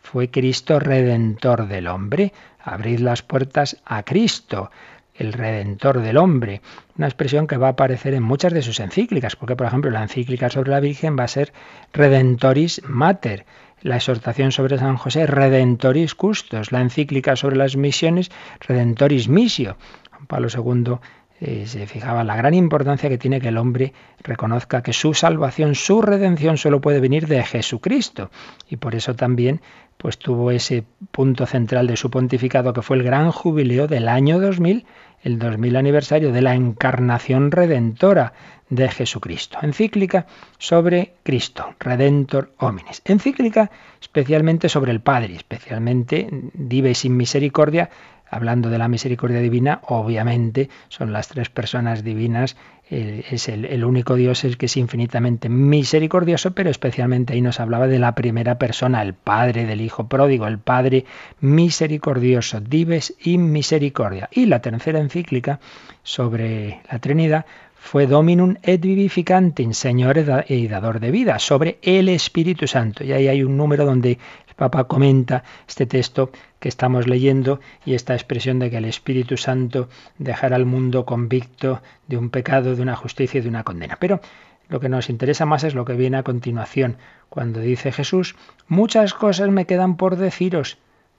[0.01, 2.33] fue Cristo Redentor del hombre.
[2.59, 4.69] Abrid las puertas a Cristo
[5.21, 6.61] el redentor del hombre,
[6.97, 10.01] una expresión que va a aparecer en muchas de sus encíclicas, porque por ejemplo la
[10.01, 11.53] encíclica sobre la Virgen va a ser
[11.93, 13.45] Redentoris Mater,
[13.81, 19.77] la exhortación sobre San José Redentoris Custos, la encíclica sobre las misiones Redentoris Missio.
[20.27, 20.97] Pablo II
[21.39, 25.73] eh, se fijaba la gran importancia que tiene que el hombre reconozca que su salvación,
[25.73, 28.29] su redención solo puede venir de Jesucristo.
[28.69, 29.61] Y por eso también
[30.01, 34.39] pues tuvo ese punto central de su pontificado que fue el gran jubileo del año
[34.39, 34.83] 2000,
[35.21, 38.33] el 2000 aniversario de la encarnación redentora
[38.71, 39.59] de Jesucristo.
[39.61, 40.25] Encíclica
[40.57, 43.03] sobre Cristo, Redentor Hominis.
[43.05, 43.69] Encíclica
[44.01, 47.91] especialmente sobre el Padre, especialmente Dive sin misericordia,
[48.27, 52.57] hablando de la misericordia divina, obviamente son las tres personas divinas,
[52.91, 57.99] es el, único Dios el que es infinitamente misericordioso, pero especialmente ahí nos hablaba de
[57.99, 61.05] la primera persona, el Padre del Hijo pródigo, el Padre
[61.39, 64.27] misericordioso, dives y misericordia.
[64.31, 65.61] Y la tercera encíclica
[66.03, 72.67] sobre la Trinidad fue Dominum et Vivificantin, Señor y dador de vida, sobre el Espíritu
[72.67, 73.03] Santo.
[73.03, 74.19] Y ahí hay un número donde
[74.51, 79.37] el Papa comenta este texto que estamos leyendo y esta expresión de que el Espíritu
[79.37, 79.87] Santo
[80.17, 83.97] dejará al mundo convicto de un pecado, de una justicia y de una condena.
[83.99, 84.19] Pero
[84.67, 86.97] lo que nos interesa más es lo que viene a continuación,
[87.29, 88.35] cuando dice Jesús,
[88.67, 90.77] muchas cosas me quedan por deciros,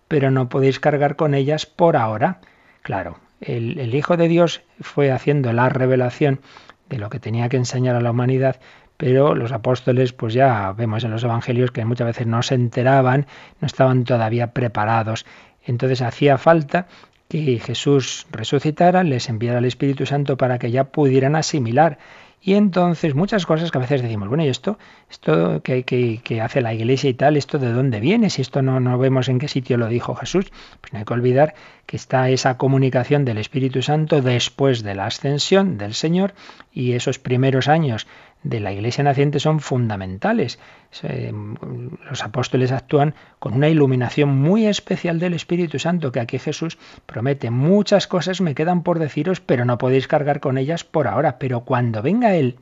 [0.09, 2.41] pero no podéis cargar con ellas por ahora.
[2.83, 6.41] Claro, el, Hijo de Dios fue haciendo la revelación
[6.89, 8.61] de lo que tenía que enseñar a la humanidad,
[8.97, 13.27] pero los apóstoles, pues ya vemos en los evangelios que muchas veces no se enteraban,
[13.61, 15.27] no estaban todavía preparados.
[15.65, 16.87] Entonces hacía falta
[17.29, 21.99] que Jesús resucitara, les enviara el Espíritu Santo para que ya pudieran asimilar
[22.45, 24.77] y entonces muchas cosas que a veces decimos, bueno, ¿y esto?
[25.09, 27.37] ¿Esto que, que, hace la iglesia y tal?
[27.37, 28.31] ¿Esto de dónde viene?
[28.31, 31.15] Si esto no, no vemos en qué sitio lo dijo Jesús, pues no hay que
[31.15, 31.55] olvidar
[31.87, 36.35] que está esa comunicación del Espíritu Santo después de la ascensión del Señor
[36.73, 38.09] y esos primeros años
[38.43, 40.59] de la iglesia naciente son fundamentales.
[42.11, 47.51] Los apóstoles actúan con una iluminación muy especial del Espíritu Santo, que aquí Jesús promete
[47.51, 51.39] muchas cosas me quedan por deciros, pero no podéis cargar con ellas por ahora.
[51.39, 52.57] Pero cuando venga Él,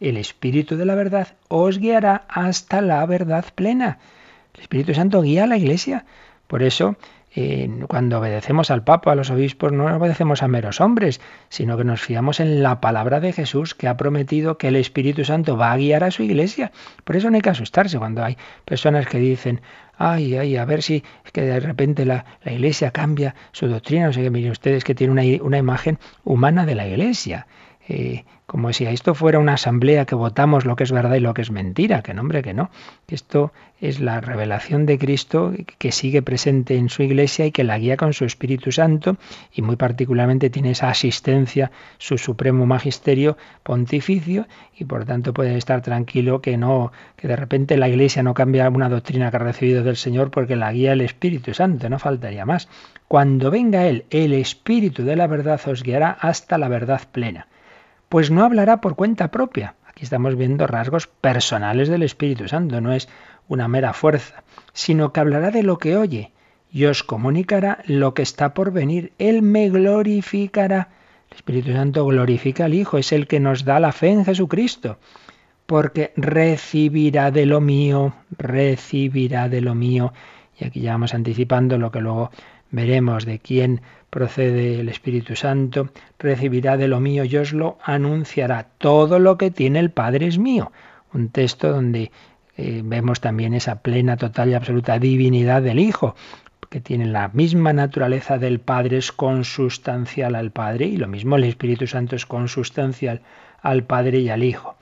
[0.00, 3.98] el Espíritu de la verdad os guiará hasta la verdad plena.
[4.54, 6.04] El Espíritu Santo guía a la iglesia.
[6.46, 6.96] Por eso
[7.88, 12.02] cuando obedecemos al Papa, a los obispos, no obedecemos a meros hombres, sino que nos
[12.02, 15.76] fiamos en la palabra de Jesús que ha prometido que el Espíritu Santo va a
[15.78, 16.72] guiar a su iglesia.
[17.04, 19.62] Por eso no hay que asustarse cuando hay personas que dicen,
[19.96, 24.06] ay, ay, a ver si es que de repente la, iglesia cambia su doctrina.
[24.06, 27.46] No sé qué, miren ustedes que tiene una, una imagen humana de la iglesia.
[27.88, 31.32] Eh, como si esto fuera una asamblea que votamos lo que es verdad y lo
[31.32, 32.68] que es mentira, que nombre que no,
[33.08, 37.78] esto es la revelación de Cristo que sigue presente en su iglesia y que la
[37.78, 39.16] guía con su Espíritu Santo
[39.54, 45.80] y muy particularmente tiene esa asistencia su supremo magisterio pontificio y por tanto puede estar
[45.80, 49.82] tranquilo que no que de repente la iglesia no cambia una doctrina que ha recibido
[49.82, 52.68] del Señor porque la guía el Espíritu Santo, no faltaría más.
[53.08, 57.46] Cuando venga él, el Espíritu de la verdad os guiará hasta la verdad plena
[58.12, 59.74] pues no hablará por cuenta propia.
[59.86, 63.08] Aquí estamos viendo rasgos personales del Espíritu Santo, no es
[63.48, 64.44] una mera fuerza,
[64.74, 66.30] sino que hablará de lo que oye
[66.70, 69.14] y os comunicará lo que está por venir.
[69.16, 70.90] Él me glorificará.
[71.30, 74.98] El Espíritu Santo glorifica al Hijo, es el que nos da la fe en Jesucristo,
[75.64, 80.12] porque recibirá de lo mío, recibirá de lo mío.
[80.60, 82.30] Y aquí ya vamos anticipando lo que luego
[82.72, 83.80] veremos de quién
[84.10, 88.66] procede el Espíritu Santo, recibirá de lo mío y os lo anunciará.
[88.78, 90.72] Todo lo que tiene el Padre es mío.
[91.12, 92.10] Un texto donde
[92.56, 96.16] eh, vemos también esa plena, total y absoluta divinidad del Hijo,
[96.68, 101.44] que tiene la misma naturaleza del Padre, es consustancial al Padre, y lo mismo el
[101.44, 103.20] Espíritu Santo es consustancial
[103.60, 104.76] al Padre y al Hijo.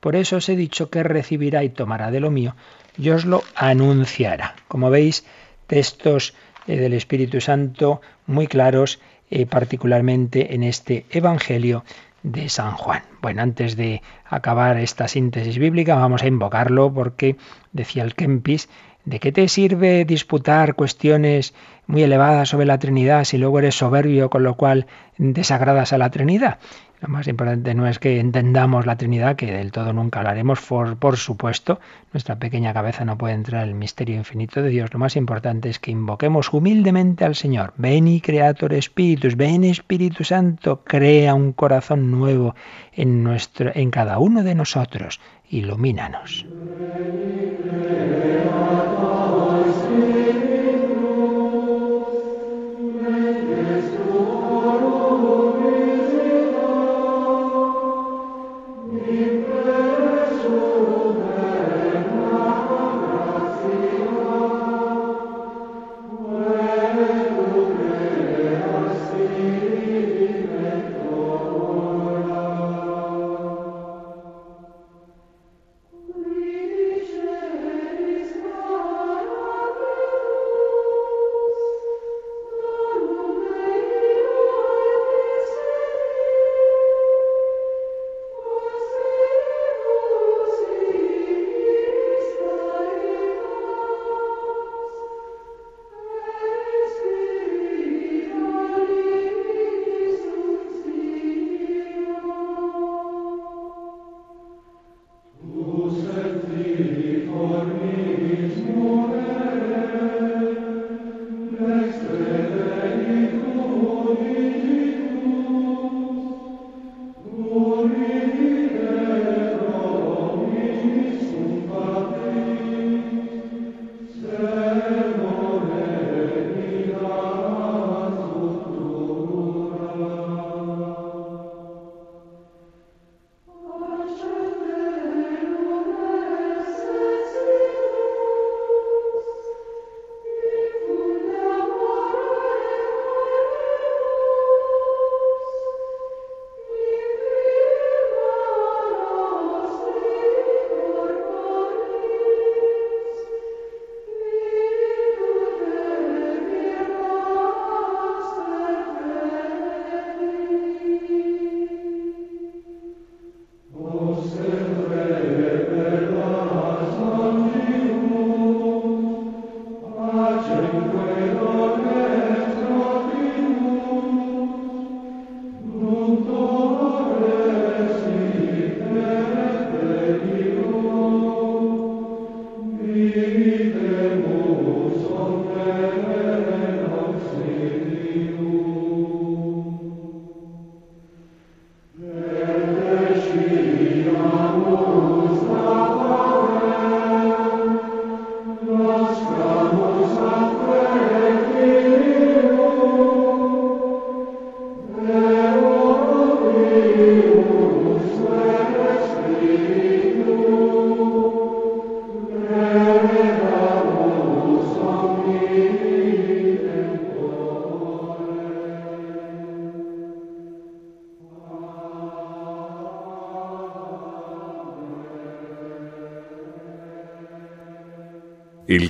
[0.00, 2.54] Por eso os he dicho que recibirá y tomará de lo mío
[2.98, 4.54] y os lo anunciará.
[4.68, 5.24] Como veis,
[5.66, 6.34] textos
[6.66, 9.00] eh, del Espíritu Santo muy claros,
[9.30, 11.84] eh, particularmente en este Evangelio
[12.22, 13.02] de San Juan.
[13.22, 17.36] Bueno, antes de acabar esta síntesis bíblica, vamos a invocarlo porque
[17.72, 18.68] decía el Kempis,
[19.04, 21.54] ¿de qué te sirve disputar cuestiones
[21.86, 24.86] muy elevadas sobre la Trinidad si luego eres soberbio, con lo cual
[25.18, 26.58] desagradas a la Trinidad?
[27.00, 30.60] Lo más importante no es que entendamos la Trinidad, que del todo nunca lo haremos,
[30.62, 31.78] por, por supuesto.
[32.12, 34.92] Nuestra pequeña cabeza no puede entrar en el misterio infinito de Dios.
[34.94, 37.74] Lo más importante es que invoquemos humildemente al Señor.
[37.76, 42.54] Ven y Creator Espíritus, ven Espíritu Santo, crea un corazón nuevo
[42.94, 45.20] en, nuestro, en cada uno de nosotros.
[45.50, 46.46] Ilumínanos.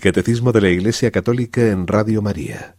[0.06, 2.76] Catecismo de la Iglesia Católica en Radio María.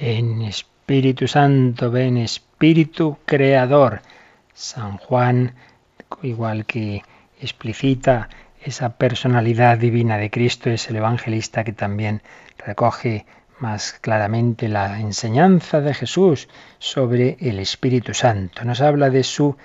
[0.00, 4.02] Ven Espíritu Santo, ven Espíritu Creador.
[4.52, 5.54] San Juan,
[6.24, 7.02] igual que
[7.40, 8.28] explicita
[8.60, 12.22] esa personalidad divina de Cristo, es el evangelista que también
[12.58, 13.24] recoge
[13.60, 16.48] más claramente la enseñanza de Jesús
[16.80, 18.64] sobre el Espíritu Santo.
[18.64, 19.56] Nos habla de su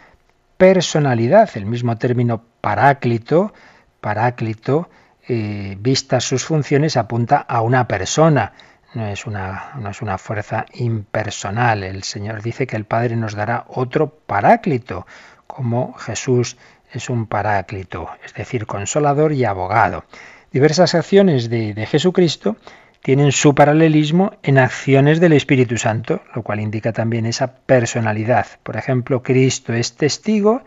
[0.57, 3.51] personalidad, el mismo término paráclito,
[3.99, 4.91] paráclito,
[5.33, 8.51] eh, vistas sus funciones, apunta a una persona,
[8.93, 11.85] no es una, fuerza impersonal.
[11.85, 15.07] El Señor dice que el Padre nos dará otro paráclito,
[15.47, 16.57] como Jesús
[16.91, 20.03] es un paráclito, es decir, consolador y abogado.
[20.51, 22.57] Diversas acciones de Jesucristo
[23.01, 28.47] tienen su paralelismo en acciones del Espíritu Santo, lo cual indica también esa personalidad.
[28.63, 30.61] Por ejemplo, Cristo es testigo,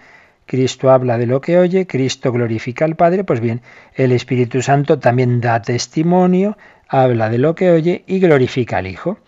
[0.46, 3.62] Cristo habla de lo que oye, Cristo glorifica al Padre, pues bien,
[3.94, 6.56] el Espíritu Santo también da testimonio,
[6.88, 9.18] habla de lo que oye y glorifica al Hijo.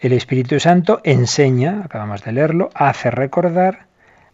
[0.00, 3.86] El Espíritu Santo enseña, acabamos de leerlo, hace recordar,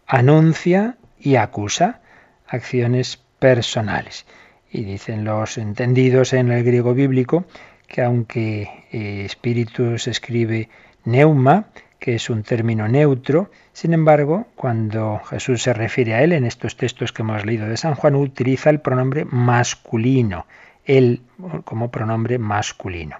[0.07, 2.01] anuncia y acusa
[2.47, 4.25] acciones personales.
[4.71, 7.45] Y dicen los entendidos en el griego bíblico
[7.87, 10.69] que aunque eh, espíritu se escribe
[11.05, 11.65] neuma,
[11.99, 16.77] que es un término neutro, sin embargo, cuando Jesús se refiere a él en estos
[16.77, 20.47] textos que hemos leído de San Juan, utiliza el pronombre masculino,
[20.85, 21.21] él
[21.65, 23.17] como pronombre masculino.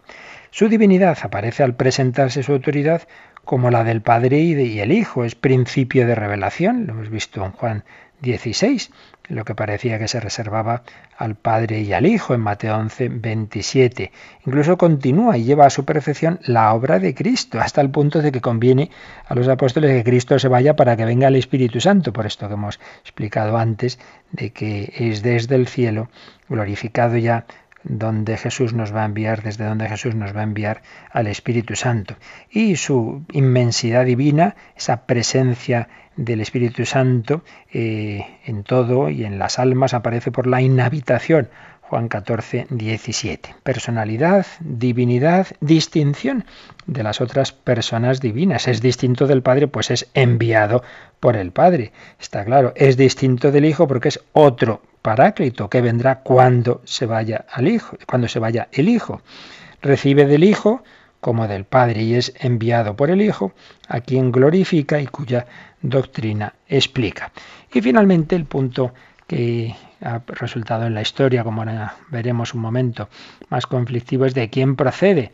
[0.51, 3.03] Su divinidad aparece al presentarse su autoridad
[3.43, 7.51] como la del Padre y el Hijo, es principio de revelación, lo hemos visto en
[7.51, 7.83] Juan
[8.21, 8.91] 16,
[9.29, 10.83] lo que parecía que se reservaba
[11.17, 14.11] al Padre y al Hijo en Mateo 11, 27.
[14.45, 18.31] Incluso continúa y lleva a su perfección la obra de Cristo, hasta el punto de
[18.31, 18.89] que conviene
[19.27, 22.47] a los apóstoles que Cristo se vaya para que venga el Espíritu Santo, por esto
[22.47, 23.99] que hemos explicado antes,
[24.31, 26.09] de que es desde el cielo,
[26.47, 27.45] glorificado ya
[27.89, 31.75] donde Jesús nos va a enviar, desde donde Jesús nos va a enviar al Espíritu
[31.75, 32.15] Santo.
[32.49, 39.57] Y su inmensidad divina, esa presencia del Espíritu Santo eh, en todo y en las
[39.57, 41.49] almas aparece por la inhabitación.
[41.81, 43.55] Juan 14, 17.
[43.63, 46.45] Personalidad, divinidad, distinción
[46.85, 48.67] de las otras personas divinas.
[48.67, 50.83] Es distinto del Padre, pues es enviado
[51.19, 51.91] por el Padre.
[52.19, 57.43] Está claro, es distinto del Hijo porque es otro paráclito que vendrá cuando se vaya
[57.49, 59.23] al Hijo, cuando se vaya el Hijo.
[59.81, 60.83] Recibe del Hijo
[61.19, 63.53] como del Padre y es enviado por el Hijo,
[63.87, 65.47] a quien glorifica y cuya
[65.81, 67.31] doctrina explica.
[67.73, 68.93] Y finalmente el punto
[69.25, 71.65] que ha resultado en la historia, como
[72.09, 73.09] veremos un momento
[73.49, 75.31] más conflictivo, es de quién procede.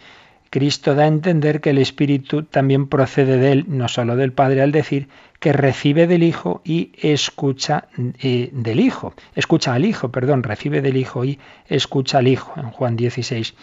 [0.55, 4.61] Cristo da a entender que el Espíritu también procede de él, no solo del Padre,
[4.61, 5.09] al decir
[5.41, 7.89] que recibe del Hijo y escucha
[8.21, 9.13] eh, del Hijo.
[9.35, 12.53] Escucha al Hijo, perdón, recibe del Hijo y escucha al Hijo.
[12.55, 13.53] En Juan 16,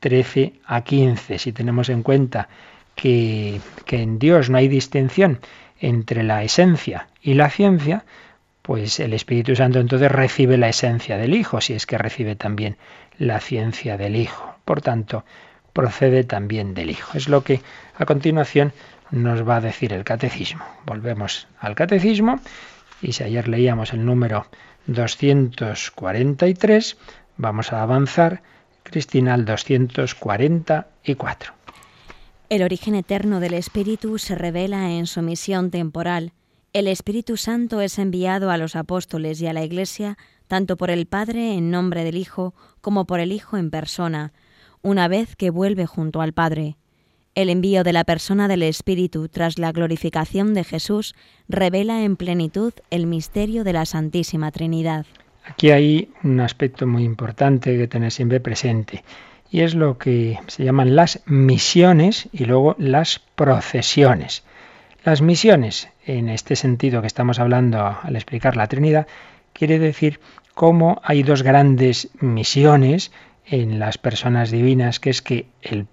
[0.00, 1.38] 13 a 15.
[1.38, 2.48] Si tenemos en cuenta
[2.96, 5.38] que, que en Dios no hay distinción
[5.78, 8.04] entre la esencia y la ciencia,
[8.62, 12.76] pues el Espíritu Santo entonces recibe la esencia del Hijo, si es que recibe también
[13.18, 14.56] la ciencia del Hijo.
[14.64, 15.24] Por tanto,
[15.72, 17.16] procede también del Hijo.
[17.16, 17.60] Es lo que
[17.96, 18.72] a continuación
[19.10, 20.64] nos va a decir el catecismo.
[20.86, 22.40] Volvemos al catecismo
[23.02, 24.46] y si ayer leíamos el número
[24.86, 26.96] 243,
[27.36, 28.42] vamos a avanzar,
[28.82, 31.52] Cristina, al 244.
[32.48, 36.32] El origen eterno del Espíritu se revela en su misión temporal.
[36.72, 40.18] El Espíritu Santo es enviado a los apóstoles y a la Iglesia
[40.48, 44.32] tanto por el Padre en nombre del Hijo como por el Hijo en persona
[44.82, 46.76] una vez que vuelve junto al Padre.
[47.34, 51.14] El envío de la persona del Espíritu tras la glorificación de Jesús
[51.48, 55.06] revela en plenitud el misterio de la Santísima Trinidad.
[55.44, 59.04] Aquí hay un aspecto muy importante que tener siempre presente
[59.50, 64.44] y es lo que se llaman las misiones y luego las procesiones.
[65.04, 69.06] Las misiones, en este sentido que estamos hablando al explicar la Trinidad,
[69.52, 70.20] quiere decir
[70.54, 73.12] cómo hay dos grandes misiones
[73.50, 75.86] en las personas divinas, que es que el,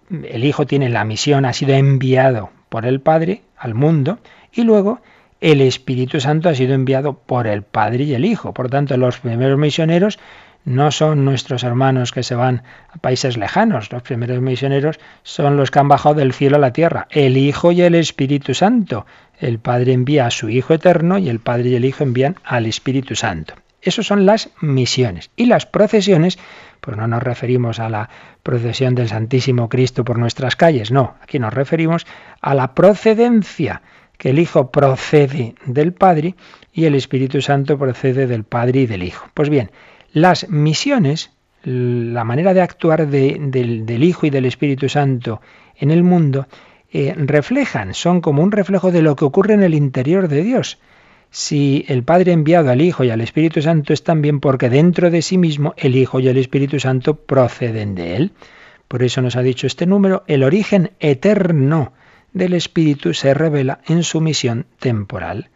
[0.43, 4.19] Hijo tiene la misión, ha sido enviado por el Padre al mundo,
[4.53, 5.01] y luego
[5.41, 8.53] el Espíritu Santo ha sido enviado por el Padre y el Hijo.
[8.53, 10.19] Por tanto, los primeros misioneros
[10.65, 13.91] no son nuestros hermanos que se van a países lejanos.
[13.91, 17.71] Los primeros misioneros son los que han bajado del cielo a la tierra, el Hijo
[17.71, 19.07] y el Espíritu Santo.
[19.39, 22.67] El Padre envía a su Hijo eterno y el Padre y el Hijo envían al
[22.67, 23.55] Espíritu Santo.
[23.81, 25.29] Esas son las misiones.
[25.35, 26.37] Y las procesiones
[26.81, 28.09] pues no nos referimos a la
[28.43, 32.05] procesión del Santísimo Cristo por nuestras calles, no, aquí nos referimos
[32.41, 33.81] a la procedencia,
[34.17, 36.35] que el Hijo procede del Padre
[36.73, 39.29] y el Espíritu Santo procede del Padre y del Hijo.
[39.33, 39.71] Pues bien,
[40.11, 41.31] las misiones,
[41.63, 45.41] la manera de actuar del, Hijo y del Espíritu Santo
[45.75, 46.47] en el mundo
[46.91, 50.79] eh, reflejan, son como un reflejo de lo que ocurre en el interior de Dios.
[51.29, 55.11] Si el Padre ha enviado al Hijo y al Espíritu Santo es también porque dentro
[55.11, 58.31] de sí mismo el Hijo y el Espíritu Santo proceden de Él.
[58.87, 61.93] Por eso nos ha dicho este número, el origen eterno
[62.33, 65.49] del Espíritu se revela en su misión temporal.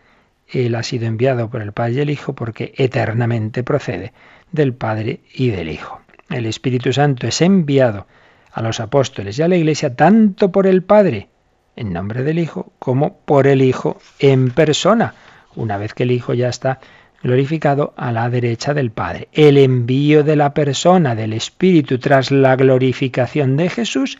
[0.49, 4.11] Él ha sido enviado por el Padre y el Hijo porque eternamente procede
[4.51, 6.01] del Padre y del Hijo.
[6.30, 8.07] El Espíritu Santo es enviado
[8.51, 11.30] a los apóstoles y a la Iglesia tanto por el Padre,
[11.78, 15.13] en nombre del Hijo, como por el Hijo en persona,
[15.56, 16.80] una vez que el Hijo ya está
[17.24, 19.28] glorificado a la derecha del Padre.
[19.32, 24.20] El envío de la persona del Espíritu tras la glorificación de Jesús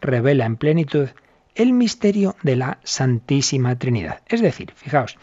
[0.00, 1.08] revela en plenitud
[1.54, 4.20] el misterio de la Santísima Trinidad.
[4.26, 5.18] Es decir, fijaos,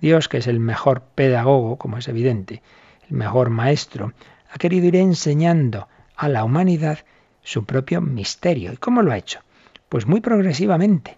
[0.00, 2.62] Dios, que es el mejor pedagogo, como es evidente,
[3.08, 4.12] el mejor maestro,
[4.50, 6.98] ha querido ir enseñando a la humanidad
[7.42, 8.72] su propio misterio.
[8.72, 9.40] ¿Y cómo lo ha hecho?
[9.88, 11.16] Pues muy progresivamente.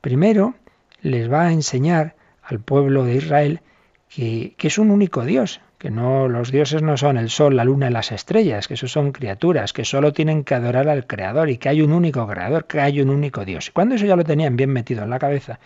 [0.00, 0.54] Primero
[1.02, 2.16] les va a enseñar
[2.48, 3.60] al pueblo de Israel
[4.08, 7.88] que, es un único Dios, que no los dioses no son el sol, la luna
[7.88, 11.58] y las estrellas, que esos son criaturas, que solo tienen que adorar al creador y
[11.58, 13.68] que hay un único creador, que hay un único Dios.
[13.68, 15.60] Y cuando eso ya lo tenían bien metido en la cabeza,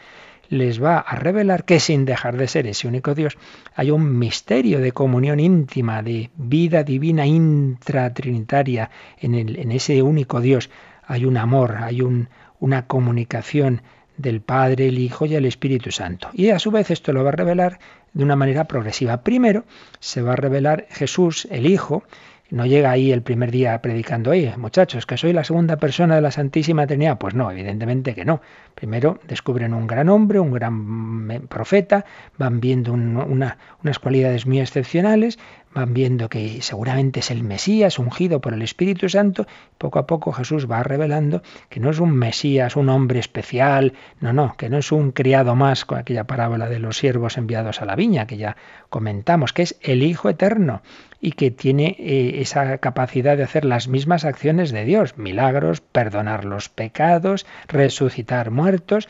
[0.48, 3.38] les va a revelar que sin dejar de ser ese único Dios,
[3.74, 10.40] hay un misterio de comunión íntima, de vida divina intratrinitaria en, el, en ese único
[10.40, 10.68] Dios.
[11.06, 12.28] Hay un amor, hay un,
[12.58, 13.82] una comunicación
[14.22, 16.30] del Padre, el Hijo y el Espíritu Santo.
[16.32, 17.78] Y a su vez esto lo va a revelar
[18.12, 19.22] de una manera progresiva.
[19.22, 19.64] Primero
[20.00, 22.04] se va a revelar Jesús, el Hijo,
[22.52, 26.20] no llega ahí el primer día predicando, oye, muchachos, que soy la segunda persona de
[26.20, 27.16] la Santísima Trinidad.
[27.16, 28.42] Pues no, evidentemente que no.
[28.74, 32.04] Primero descubren un gran hombre, un gran profeta,
[32.36, 35.38] van viendo unas cualidades muy excepcionales,
[35.72, 39.46] van viendo que seguramente es el Mesías, ungido por el Espíritu Santo.
[39.78, 44.34] Poco a poco Jesús va revelando que no es un Mesías, un hombre especial, no,
[44.34, 47.86] no, que no es un criado más con aquella parábola de los siervos enviados a
[47.86, 48.58] la viña que ya
[48.90, 50.82] comentamos, que es el Hijo eterno
[51.24, 56.44] y que tiene eh, esa capacidad de hacer las mismas acciones de Dios, milagros, perdonar
[56.44, 59.08] los pecados, resucitar muertos,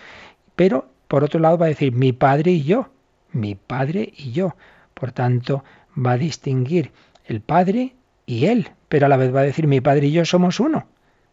[0.55, 2.91] pero por otro lado va a decir mi Padre y yo,
[3.33, 4.55] mi Padre y yo.
[4.93, 5.65] Por tanto,
[5.97, 6.93] va a distinguir
[7.25, 7.95] el Padre
[8.27, 10.87] y Él, pero a la vez va a decir mi Padre y yo somos uno.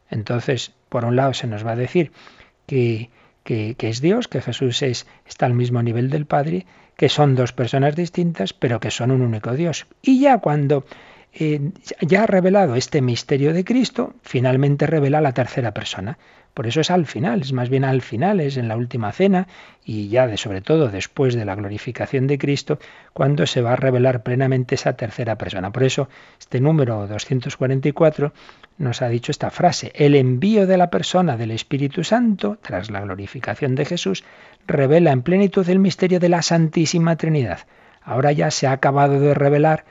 [0.10, 2.14] Entonces, por un lado se nos va a decir
[2.68, 3.10] que,
[3.44, 6.66] que, es Dios, que Jesús es, está al mismo nivel del Padre,
[7.00, 9.88] que son dos personas distintas, pero que son un único Dios.
[10.02, 10.84] Y ya cuando
[11.32, 11.72] eh,
[12.02, 16.18] ya ha revelado este misterio de Cristo, finalmente revela la tercera persona.
[16.60, 19.48] Por eso es al final, es más bien al final, es en la última cena
[19.86, 22.80] y ya de sobre todo después de la glorificación de Cristo,
[23.14, 25.72] cuando se va a revelar plenamente esa tercera persona.
[25.72, 28.34] Por eso este número 244
[28.78, 33.00] nos ha dicho esta frase, el envío de la persona del Espíritu Santo, tras la
[33.00, 34.26] glorificación de Jesús,
[34.68, 37.60] revela en plenitud el misterio de la Santísima Trinidad.
[38.02, 39.86] Ahora ya se ha acabado de revelar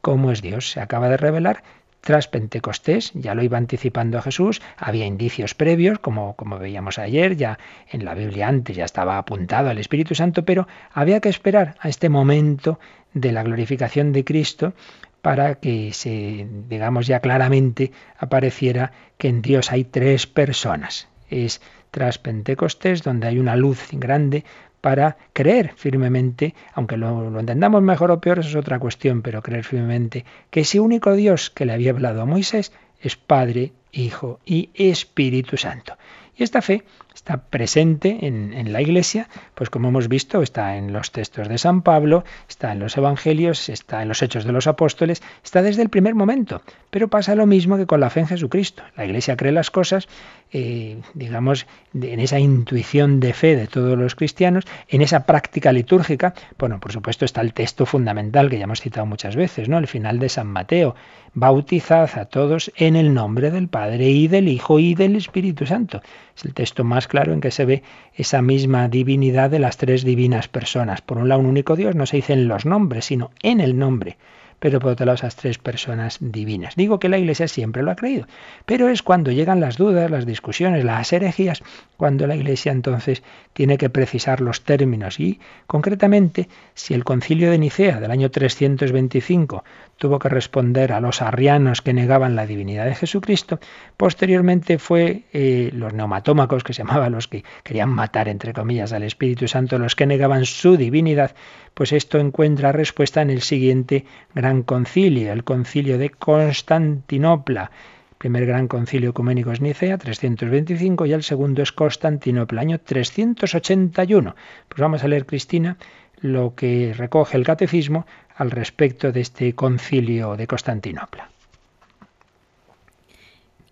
[0.00, 1.62] cómo es Dios, se acaba de revelar
[2.04, 7.58] tras Pentecostés, ya lo iba anticipando Jesús, había indicios previos, como, como veíamos ayer, ya
[7.90, 11.88] en la Biblia antes ya estaba apuntado al Espíritu Santo, pero había que esperar a
[11.88, 12.78] este momento
[13.14, 14.74] de la glorificación de Cristo
[15.22, 21.08] para que se, digamos ya claramente, apareciera que en Dios hay tres personas.
[21.30, 24.44] Es tras Pentecostés donde hay una luz grande
[24.84, 29.64] para creer firmemente, aunque lo, entendamos mejor o peor, eso es otra cuestión, pero creer
[29.64, 32.70] firmemente que ese único Dios que le había hablado a Moisés
[33.00, 35.96] es Padre, Hijo y Espíritu Santo.
[36.36, 41.12] Y esta fe está presente en, la Iglesia, pues como hemos visto, está en los
[41.12, 45.22] textos de San Pablo, está en los Evangelios, está en los Hechos de los Apóstoles,
[45.42, 46.62] está desde el primer momento.
[46.90, 48.82] Pero pasa lo mismo que con la fe en Jesucristo.
[48.96, 50.08] La Iglesia cree las cosas,
[50.52, 56.34] eh, digamos, en esa intuición de fe de todos los cristianos, en esa práctica litúrgica.
[56.58, 59.78] Bueno, por supuesto está el texto fundamental que ya hemos citado muchas veces, ¿no?
[59.78, 60.94] El final de San Mateo.
[61.36, 66.00] Bautizad a todos en el nombre del Padre y del Hijo y del Espíritu Santo.
[66.36, 67.82] Es el texto más claro en que se ve
[68.14, 71.00] esa misma divinidad de las tres divinas personas.
[71.00, 73.78] Por un lado, un único Dios, no se dice en los nombres, sino en el
[73.78, 74.16] nombre
[74.64, 76.74] pero por otro lado esas tres personas divinas.
[76.74, 78.26] Digo que la Iglesia siempre lo ha creído,
[78.64, 81.62] pero es cuando llegan las dudas, las discusiones, las herejías,
[81.98, 87.58] cuando la Iglesia entonces tiene que precisar los términos y concretamente si el concilio de
[87.58, 89.64] Nicea del año 325
[89.98, 93.60] tuvo que responder a los arrianos que negaban la divinidad de Jesucristo,
[93.98, 99.02] posteriormente fue eh, los neumatómacos, que se llamaban los que querían matar, entre comillas, al
[99.02, 101.34] Espíritu Santo, los que negaban su divinidad,
[101.74, 104.04] pues esto encuentra respuesta en el siguiente
[104.34, 107.70] gran gran concilio, el concilio de Constantinopla.
[108.12, 114.34] El primer gran concilio ecuménico es Nicea, 325, y el segundo es Constantinopla, año 381.
[114.68, 115.76] Pues vamos a leer, Cristina,
[116.20, 121.28] lo que recoge el catecismo al respecto de este concilio de Constantinopla.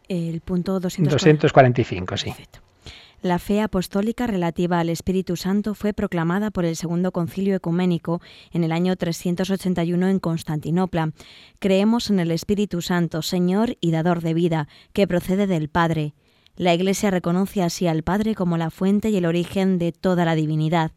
[0.09, 2.35] El punto 245, sí.
[3.23, 8.20] La fe apostólica relativa al Espíritu Santo fue proclamada por el Segundo Concilio Ecuménico
[8.51, 11.12] en el año 381 en Constantinopla.
[11.61, 16.14] Creemos en el Espíritu Santo, Señor y dador de vida, que procede del Padre.
[16.57, 20.35] La Iglesia reconoce así al Padre como la fuente y el origen de toda la
[20.35, 20.91] divinidad.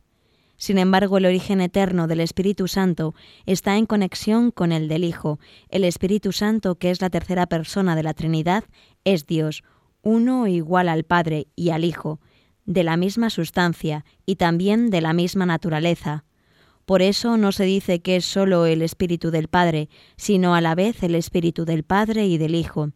[0.57, 3.13] Sin embargo, el origen eterno del Espíritu Santo
[3.45, 5.37] está en conexión con el del Hijo.
[5.69, 8.63] El Espíritu Santo, que es la tercera persona de la Trinidad,
[9.03, 9.63] es Dios,
[10.05, 12.21] uno igual al Padre y al Hijo,
[12.65, 16.23] de la misma sustancia y también de la misma naturaleza.
[16.85, 20.75] Por eso no se dice que es sólo el Espíritu del Padre, sino a la
[20.75, 22.91] vez el Espíritu del Padre y del Hijo.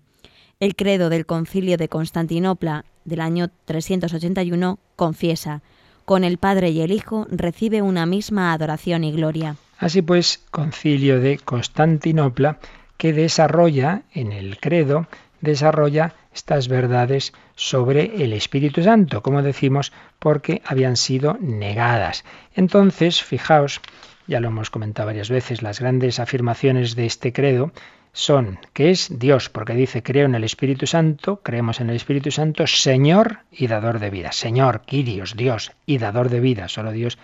[0.59, 5.63] El credo del Concilio de Constantinopla del año 381 confiesa,
[6.05, 9.55] con el Padre y el Hijo recibe una misma adoración y gloria.
[9.79, 12.59] Así pues, Concilio de Constantinopla,
[12.97, 15.07] que desarrolla en el credo,
[15.41, 22.23] desarrolla estas verdades sobre el Espíritu Santo, como decimos, porque habían sido negadas.
[22.55, 23.81] Entonces, fijaos,
[24.27, 27.71] ya lo hemos comentado varias veces, las grandes afirmaciones de este credo
[28.11, 32.31] son que es Dios, porque dice creo en el Espíritu Santo, creemos en el Espíritu
[32.31, 34.31] Santo, Señor y dador de vida.
[34.31, 36.67] Señor, Kyrios, Dios y dador de vida.
[36.67, 37.17] Solo Dios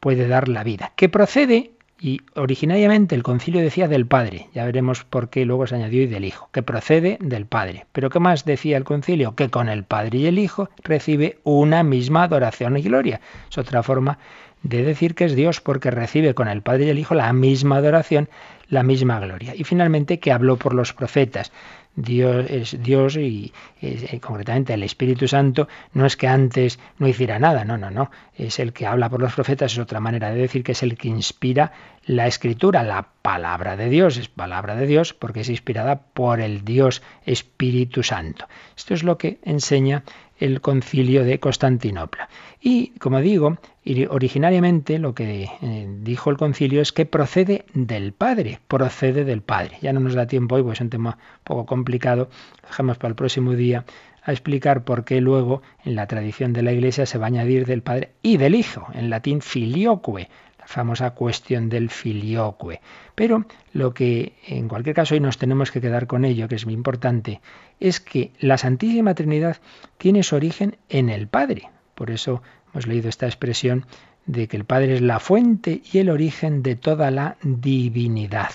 [0.00, 0.92] puede dar la vida.
[0.96, 5.74] Que procede y originariamente el concilio decía del Padre, ya veremos por qué luego se
[5.74, 7.86] añadió y del Hijo, que procede del Padre.
[7.92, 9.34] Pero ¿qué más decía el concilio?
[9.34, 13.20] Que con el Padre y el Hijo recibe una misma adoración y gloria.
[13.50, 14.18] Es otra forma
[14.62, 17.76] de decir que es Dios porque recibe con el Padre y el Hijo la misma
[17.76, 18.30] adoración,
[18.68, 19.54] la misma gloria.
[19.54, 21.52] Y finalmente que habló por los profetas.
[21.96, 27.38] Dios es Dios y, eh, concretamente el Espíritu Santo no es que antes no hiciera
[27.38, 30.40] nada, no, no, no, es el que habla por los profetas, es otra manera de
[30.40, 31.72] decir que es el que inspira
[32.06, 36.64] la escritura, la palabra de Dios, es palabra de Dios porque es inspirada por el
[36.64, 38.46] Dios Espíritu Santo.
[38.76, 40.04] Esto es lo que enseña
[40.38, 42.28] el concilio de Constantinopla.
[42.60, 43.58] Y, como digo,
[44.08, 49.78] originariamente lo que eh, dijo el concilio es que procede del Padre, procede del Padre.
[49.80, 52.28] Ya no nos da tiempo hoy, pues es un tema un poco complicado,
[52.62, 53.84] dejamos para el próximo día
[54.22, 57.66] a explicar por qué luego en la tradición de la Iglesia se va a añadir
[57.66, 60.28] del Padre y del Hijo, en latín filioque,
[60.58, 62.80] la famosa cuestión del filioque.
[63.14, 66.66] Pero lo que en cualquier caso hoy nos tenemos que quedar con ello, que es
[66.66, 67.40] muy importante,
[67.80, 69.56] es que la Santísima Trinidad
[69.96, 71.70] tiene su origen en el Padre.
[71.94, 72.42] Por eso
[72.72, 73.86] hemos leído esta expresión
[74.26, 78.50] de que el Padre es la fuente y el origen de toda la divinidad,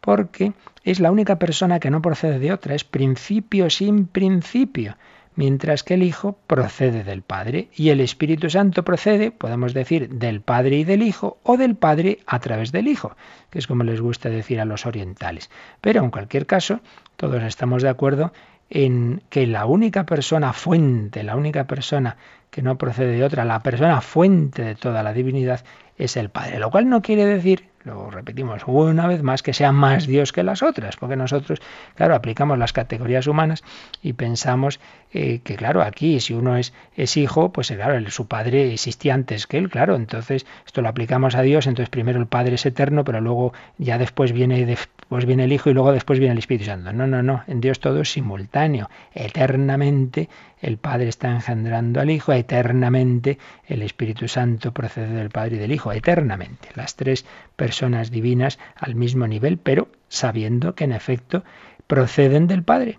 [0.00, 0.52] porque
[0.82, 4.96] es la única persona que no procede de otra, es principio sin principio,
[5.36, 10.40] mientras que el Hijo procede del Padre y el Espíritu Santo procede, podemos decir, del
[10.40, 13.16] Padre y del Hijo o del Padre a través del Hijo,
[13.50, 15.50] que es como les gusta decir a los orientales.
[15.80, 16.80] Pero en cualquier caso,
[17.16, 18.32] todos estamos de acuerdo
[18.70, 22.16] en que la única persona fuente, la única persona
[22.54, 25.64] que no procede de otra, la persona fuente de toda la divinidad
[25.98, 29.70] es el Padre, lo cual no quiere decir lo repetimos una vez más, que sea
[29.70, 31.60] más Dios que las otras, porque nosotros,
[31.94, 33.62] claro, aplicamos las categorías humanas
[34.02, 34.80] y pensamos
[35.12, 39.14] eh, que, claro, aquí si uno es, es hijo, pues eh, claro, su padre existía
[39.14, 42.64] antes que él, claro, entonces esto lo aplicamos a Dios, entonces primero el Padre es
[42.64, 46.38] eterno, pero luego ya después viene, después viene el Hijo y luego después viene el
[46.38, 46.92] Espíritu Santo.
[46.92, 50.30] No, no, no, en Dios todo es simultáneo, eternamente
[50.64, 55.72] el Padre está engendrando al Hijo, eternamente el Espíritu Santo procede del Padre y del
[55.72, 56.70] Hijo, eternamente.
[56.74, 61.44] Las tres personas divinas al mismo nivel, pero sabiendo que en efecto
[61.86, 62.98] proceden del Padre,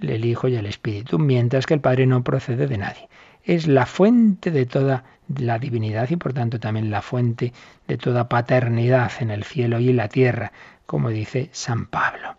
[0.00, 3.08] el Hijo y el Espíritu, mientras que el Padre no procede de nadie.
[3.44, 5.02] Es la fuente de toda
[5.36, 7.52] la divinidad y por tanto también la fuente
[7.88, 10.52] de toda paternidad en el cielo y en la tierra,
[10.86, 12.36] como dice San Pablo.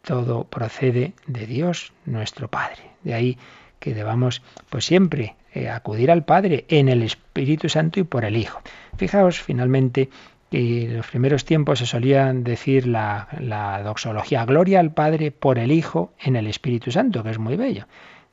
[0.00, 2.90] Todo procede de Dios, nuestro Padre.
[3.02, 3.38] De ahí
[3.78, 8.36] que debamos pues siempre eh, acudir al Padre en el Espíritu Santo y por el
[8.36, 8.60] Hijo.
[8.96, 10.10] Fijaos finalmente
[10.50, 15.58] que en los primeros tiempos se solía decir la, la, doxología, gloria al Padre por
[15.58, 17.86] el Hijo en el Espíritu Santo, que es muy bello.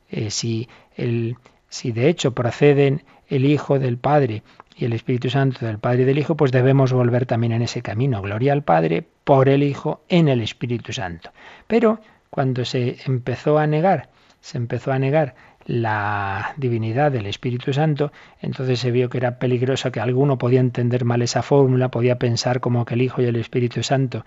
[0.10, 1.38] Eh, si, el,
[1.70, 4.44] si de hecho proceden el Hijo del Padre
[4.78, 7.82] y el Espíritu Santo del Padre y del Hijo, pues debemos volver también en ese
[7.82, 8.22] camino.
[8.22, 11.32] Gloria al Padre por el Hijo en el Espíritu Santo.
[11.68, 14.10] Pero cuando se empezó a negar
[14.46, 15.34] se empezó a negar
[15.66, 21.04] la divinidad del Espíritu Santo, entonces se vio que era peligroso que alguno podía entender
[21.04, 24.24] mal esa fórmula, podía pensar como que el Hijo y el Espíritu Santo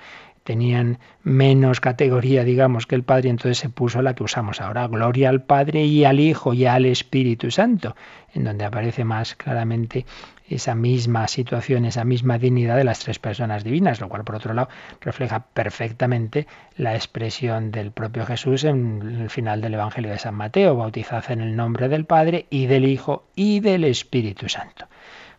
[0.48, 5.28] tenían menos categoría, digamos, que el Padre, entonces se puso la que usamos ahora, gloria
[5.28, 7.94] al Padre y al Hijo y al Espíritu Santo,
[8.32, 10.06] en donde aparece más claramente
[10.48, 14.54] esa misma situación, esa misma dignidad de las tres personas divinas, lo cual por otro
[14.54, 14.70] lado
[15.02, 16.46] refleja perfectamente
[16.78, 21.42] la expresión del propio Jesús en el final del Evangelio de San Mateo, bautizad en
[21.42, 24.86] el nombre del Padre y del Hijo y del Espíritu Santo.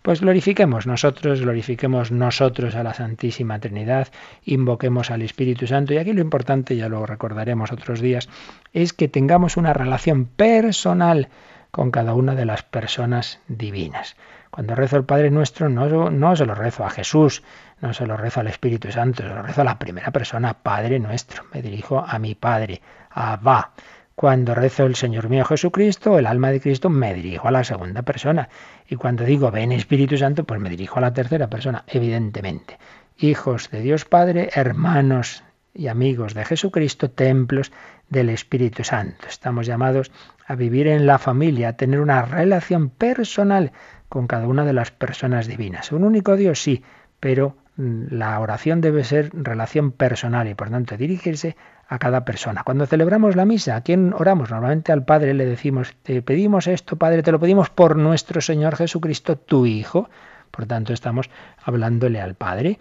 [0.09, 4.07] Pues glorifiquemos nosotros, glorifiquemos nosotros a la Santísima Trinidad,
[4.43, 8.27] invoquemos al Espíritu Santo y aquí lo importante, ya lo recordaremos otros días,
[8.73, 11.29] es que tengamos una relación personal
[11.69, 14.15] con cada una de las personas divinas.
[14.49, 17.43] Cuando rezo el Padre Nuestro no, no se lo rezo a Jesús,
[17.79, 20.97] no se lo rezo al Espíritu Santo, se lo rezo a la primera persona, Padre
[20.97, 21.43] Nuestro.
[21.53, 22.81] Me dirijo a mi Padre,
[23.11, 23.73] a Abba.
[24.19, 28.01] Cuando rezo el Señor mío Jesucristo, el alma de Cristo, me dirijo a la segunda
[28.01, 28.49] persona.
[28.89, 32.77] Y cuando digo ven Espíritu Santo, pues me dirijo a la tercera persona, evidentemente.
[33.17, 37.71] Hijos de Dios Padre, hermanos y amigos de Jesucristo, templos
[38.09, 39.25] del Espíritu Santo.
[39.29, 40.11] Estamos llamados
[40.45, 43.71] a vivir en la familia, a tener una relación personal
[44.09, 45.93] con cada una de las personas divinas.
[45.93, 46.83] Un único Dios sí,
[47.21, 51.55] pero mm, la oración debe ser relación personal y por tanto dirigirse
[51.89, 52.63] a cada persona.
[52.63, 54.51] Cuando celebramos la misa, ¿a quién oramos?
[54.51, 58.75] Normalmente al Padre le decimos, te pedimos esto, Padre, te lo pedimos por nuestro Señor
[58.75, 60.07] Jesucristo, tu Hijo.
[60.51, 61.31] Por tanto, estamos
[61.63, 62.77] hablándole al Padre.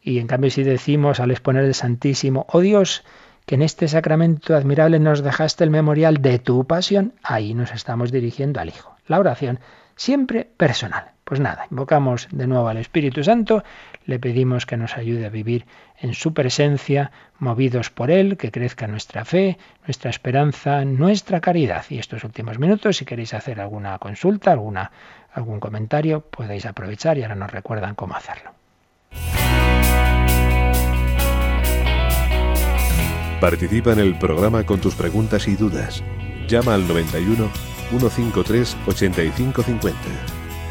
[0.00, 3.04] Y en cambio, si decimos al exponer el Santísimo, oh Dios,
[3.46, 8.12] que en este sacramento admirable nos dejaste el memorial de tu pasión, ahí nos estamos
[8.12, 8.94] dirigiendo al Hijo.
[9.08, 9.58] La oración
[9.96, 11.10] siempre personal.
[11.32, 13.64] Pues nada, invocamos de nuevo al Espíritu Santo,
[14.04, 15.64] le pedimos que nos ayude a vivir
[15.98, 19.56] en su presencia, movidos por Él, que crezca nuestra fe,
[19.86, 21.86] nuestra esperanza, nuestra caridad.
[21.88, 24.90] Y estos últimos minutos, si queréis hacer alguna consulta, alguna,
[25.32, 28.50] algún comentario, podéis aprovechar y ahora nos recuerdan cómo hacerlo.
[33.40, 36.04] Participa en el programa con tus preguntas y dudas.
[36.46, 37.48] Llama al 91
[37.88, 40.41] 153 8550.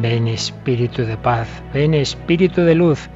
[0.00, 3.08] Ven Espíritu de paz, ven Espíritu de luz.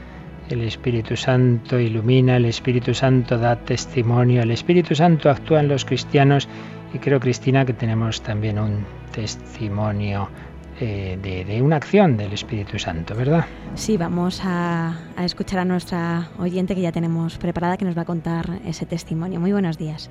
[0.50, 5.84] El Espíritu Santo ilumina, el Espíritu Santo da testimonio, el Espíritu Santo actúa en los
[5.84, 6.48] cristianos
[6.92, 10.28] y creo, Cristina, que tenemos también un testimonio
[10.80, 13.44] eh, de, una acción del Espíritu Santo, ¿verdad?
[13.74, 18.06] Sí, vamos a, escuchar a nuestra oyente que ya tenemos preparada que nos va a
[18.06, 19.38] contar ese testimonio.
[19.38, 20.10] Muy buenos días.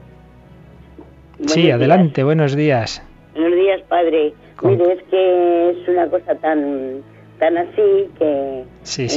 [1.47, 3.03] sí, adelante, buenos días.
[3.33, 4.33] Buenos días, padre.
[4.61, 7.03] Mire, es que es una cosa tan
[7.39, 8.63] tan así que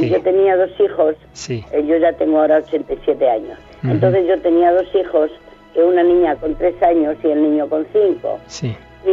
[0.09, 1.15] yo tenía dos hijos,
[1.73, 5.31] eh, yo ya tengo ahora 87 años, entonces yo tenía dos hijos,
[5.77, 8.39] una niña con tres años y el niño con cinco.
[9.05, 9.11] Y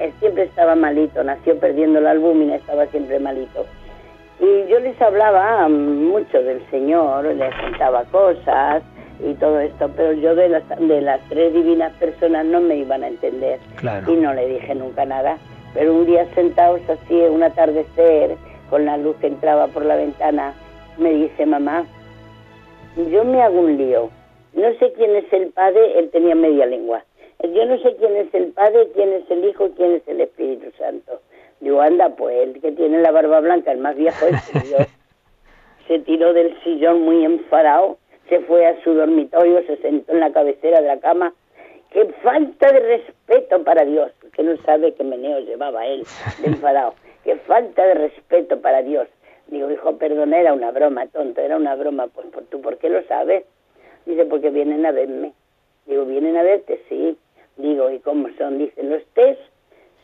[0.00, 3.66] él siempre estaba malito, nació perdiendo la albúmina, estaba siempre malito.
[4.40, 8.82] Y yo les hablaba mucho del Señor, les contaba cosas,
[9.22, 13.04] y todo esto, pero yo de las, de las tres divinas personas no me iban
[13.04, 13.58] a entender.
[14.10, 15.36] Y no le dije nunca nada.
[15.74, 18.36] Pero un día sentados así, un atardecer,
[18.68, 20.54] con la luz que entraba por la ventana,
[20.98, 21.86] me dice mamá,
[23.10, 24.10] yo me hago un lío.
[24.52, 27.04] No sé quién es el Padre, él tenía media lengua.
[27.42, 30.70] Yo no sé quién es el Padre, quién es el Hijo, quién es el Espíritu
[30.76, 31.20] Santo.
[31.60, 34.86] Digo, anda, pues el que tiene la barba blanca, el más viejo es Dios.
[35.88, 37.98] Se tiró del sillón muy enfadado
[38.30, 41.34] se fue a su dormitorio, se sentó en la cabecera de la cama.
[41.90, 44.12] ¡Qué falta de respeto para Dios!
[44.32, 46.04] Que no sabe qué meneo llevaba él,
[46.40, 46.94] de enfadado.
[47.24, 49.08] ¡Qué falta de respeto para Dios!
[49.48, 52.06] Digo, hijo, perdona, era una broma, tonto, era una broma.
[52.06, 53.44] Pues, ¿tú por qué lo sabes?
[54.06, 55.32] Dice, porque vienen a verme.
[55.86, 56.80] Digo, ¿vienen a verte?
[56.88, 57.18] Sí.
[57.56, 58.58] Digo, ¿y cómo son?
[58.58, 59.40] Dicen, los test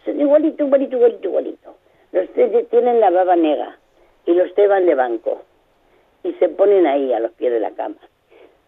[0.04, 1.76] son igualito, igualito, igualito, igualito.
[2.10, 3.78] Los test tienen la baba negra
[4.24, 5.42] y los test van de banco
[6.24, 7.98] y se ponen ahí a los pies de la cama.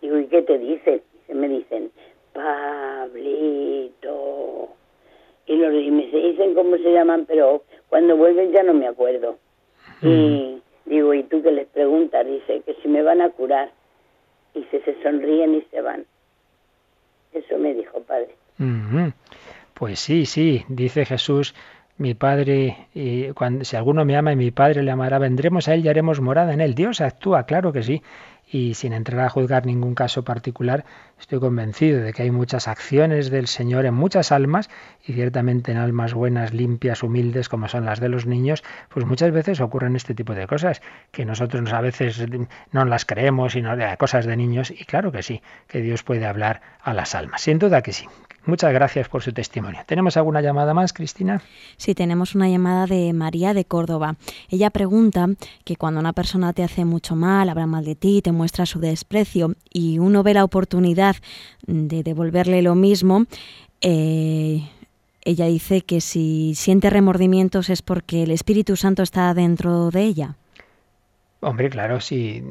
[0.00, 1.02] Digo, ¿y qué te dicen?
[1.28, 1.90] Me dicen,
[2.38, 4.14] Pablito.
[5.46, 9.38] Y, los, y me dicen cómo se llaman, pero cuando vuelven ya no me acuerdo.
[10.02, 12.24] Y digo, ¿y tú qué les preguntas?
[12.24, 13.72] Dice, que si me van a curar.
[14.54, 16.04] Y se, se sonríen y se van.
[17.32, 18.36] Eso me dijo, padre.
[19.74, 21.54] Pues sí, sí, dice Jesús,
[21.96, 25.74] mi Padre, y cuando, si alguno me ama y mi Padre le amará, vendremos a
[25.74, 26.74] él y haremos morada en él.
[26.74, 28.02] Dios actúa, claro que sí
[28.50, 30.84] y sin entrar a juzgar ningún caso particular,
[31.20, 34.70] estoy convencido de que hay muchas acciones del Señor en muchas almas
[35.04, 39.32] y ciertamente en almas buenas, limpias, humildes como son las de los niños, pues muchas
[39.32, 40.80] veces ocurren este tipo de cosas
[41.10, 42.24] que nosotros a veces
[42.72, 46.26] no las creemos, sino de cosas de niños y claro que sí, que Dios puede
[46.26, 47.42] hablar a las almas.
[47.42, 48.06] Sin duda que sí.
[48.48, 49.82] Muchas gracias por su testimonio.
[49.84, 51.42] ¿Tenemos alguna llamada más, Cristina?
[51.76, 54.16] Sí, tenemos una llamada de María de Córdoba.
[54.48, 55.28] Ella pregunta
[55.64, 58.78] que cuando una persona te hace mucho mal, habla mal de ti, te muestra su
[58.80, 61.16] desprecio y uno ve la oportunidad
[61.66, 63.26] de devolverle lo mismo,
[63.80, 64.62] eh,
[65.22, 70.36] ella dice que si siente remordimientos es porque el Espíritu Santo está dentro de ella.
[71.40, 72.42] Hombre, claro, sí,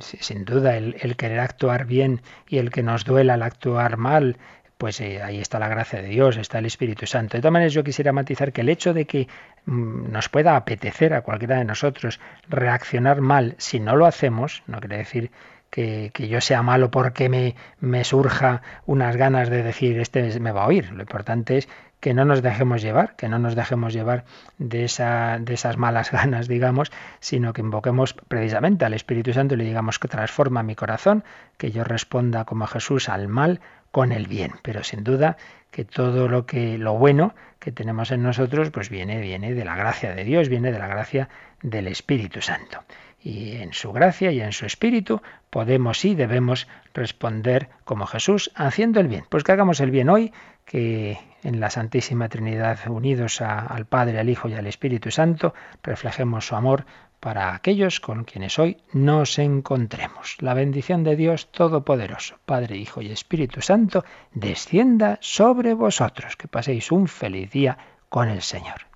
[0.00, 4.36] sin duda, el, querer actuar bien y el que nos duela el actuar mal,
[4.78, 7.36] pues eh, ahí está la gracia de Dios, está el Espíritu Santo.
[7.36, 9.26] De todas maneras, yo quisiera matizar que el hecho de que
[9.66, 14.96] nos pueda apetecer a cualquiera de nosotros reaccionar mal si no lo hacemos, no quiere
[14.98, 15.30] decir
[15.70, 20.62] que, yo sea malo porque me, me surja unas ganas de decir, este me va
[20.62, 20.92] a oír.
[20.92, 21.68] Lo importante es
[22.00, 24.24] que no nos dejemos llevar, que no nos dejemos llevar
[24.58, 29.58] de, esa, de esas malas ganas, digamos, sino que invoquemos precisamente al Espíritu Santo y
[29.58, 31.24] le digamos que transforma mi corazón,
[31.56, 33.60] que yo responda como Jesús al mal
[33.90, 34.52] con el bien.
[34.62, 35.36] Pero sin duda
[35.76, 39.76] que todo lo que lo bueno que tenemos en nosotros pues viene viene de la
[39.76, 41.28] gracia de Dios, viene de la gracia
[41.60, 42.82] del Espíritu Santo.
[43.22, 45.20] Y en su gracia y en su espíritu
[45.50, 49.26] podemos y debemos responder como Jesús haciendo el bien.
[49.28, 50.32] Pues que hagamos el bien hoy,
[50.64, 55.52] que en la Santísima Trinidad unidos al Padre, al Hijo y al Espíritu Santo
[55.82, 56.86] reflejemos su amor
[57.20, 60.36] para aquellos con quienes hoy nos encontremos.
[60.40, 66.36] La bendición de Dios Todopoderoso, Padre, Hijo y Espíritu Santo, descienda sobre vosotros.
[66.36, 68.95] Que paséis un feliz día con el Señor.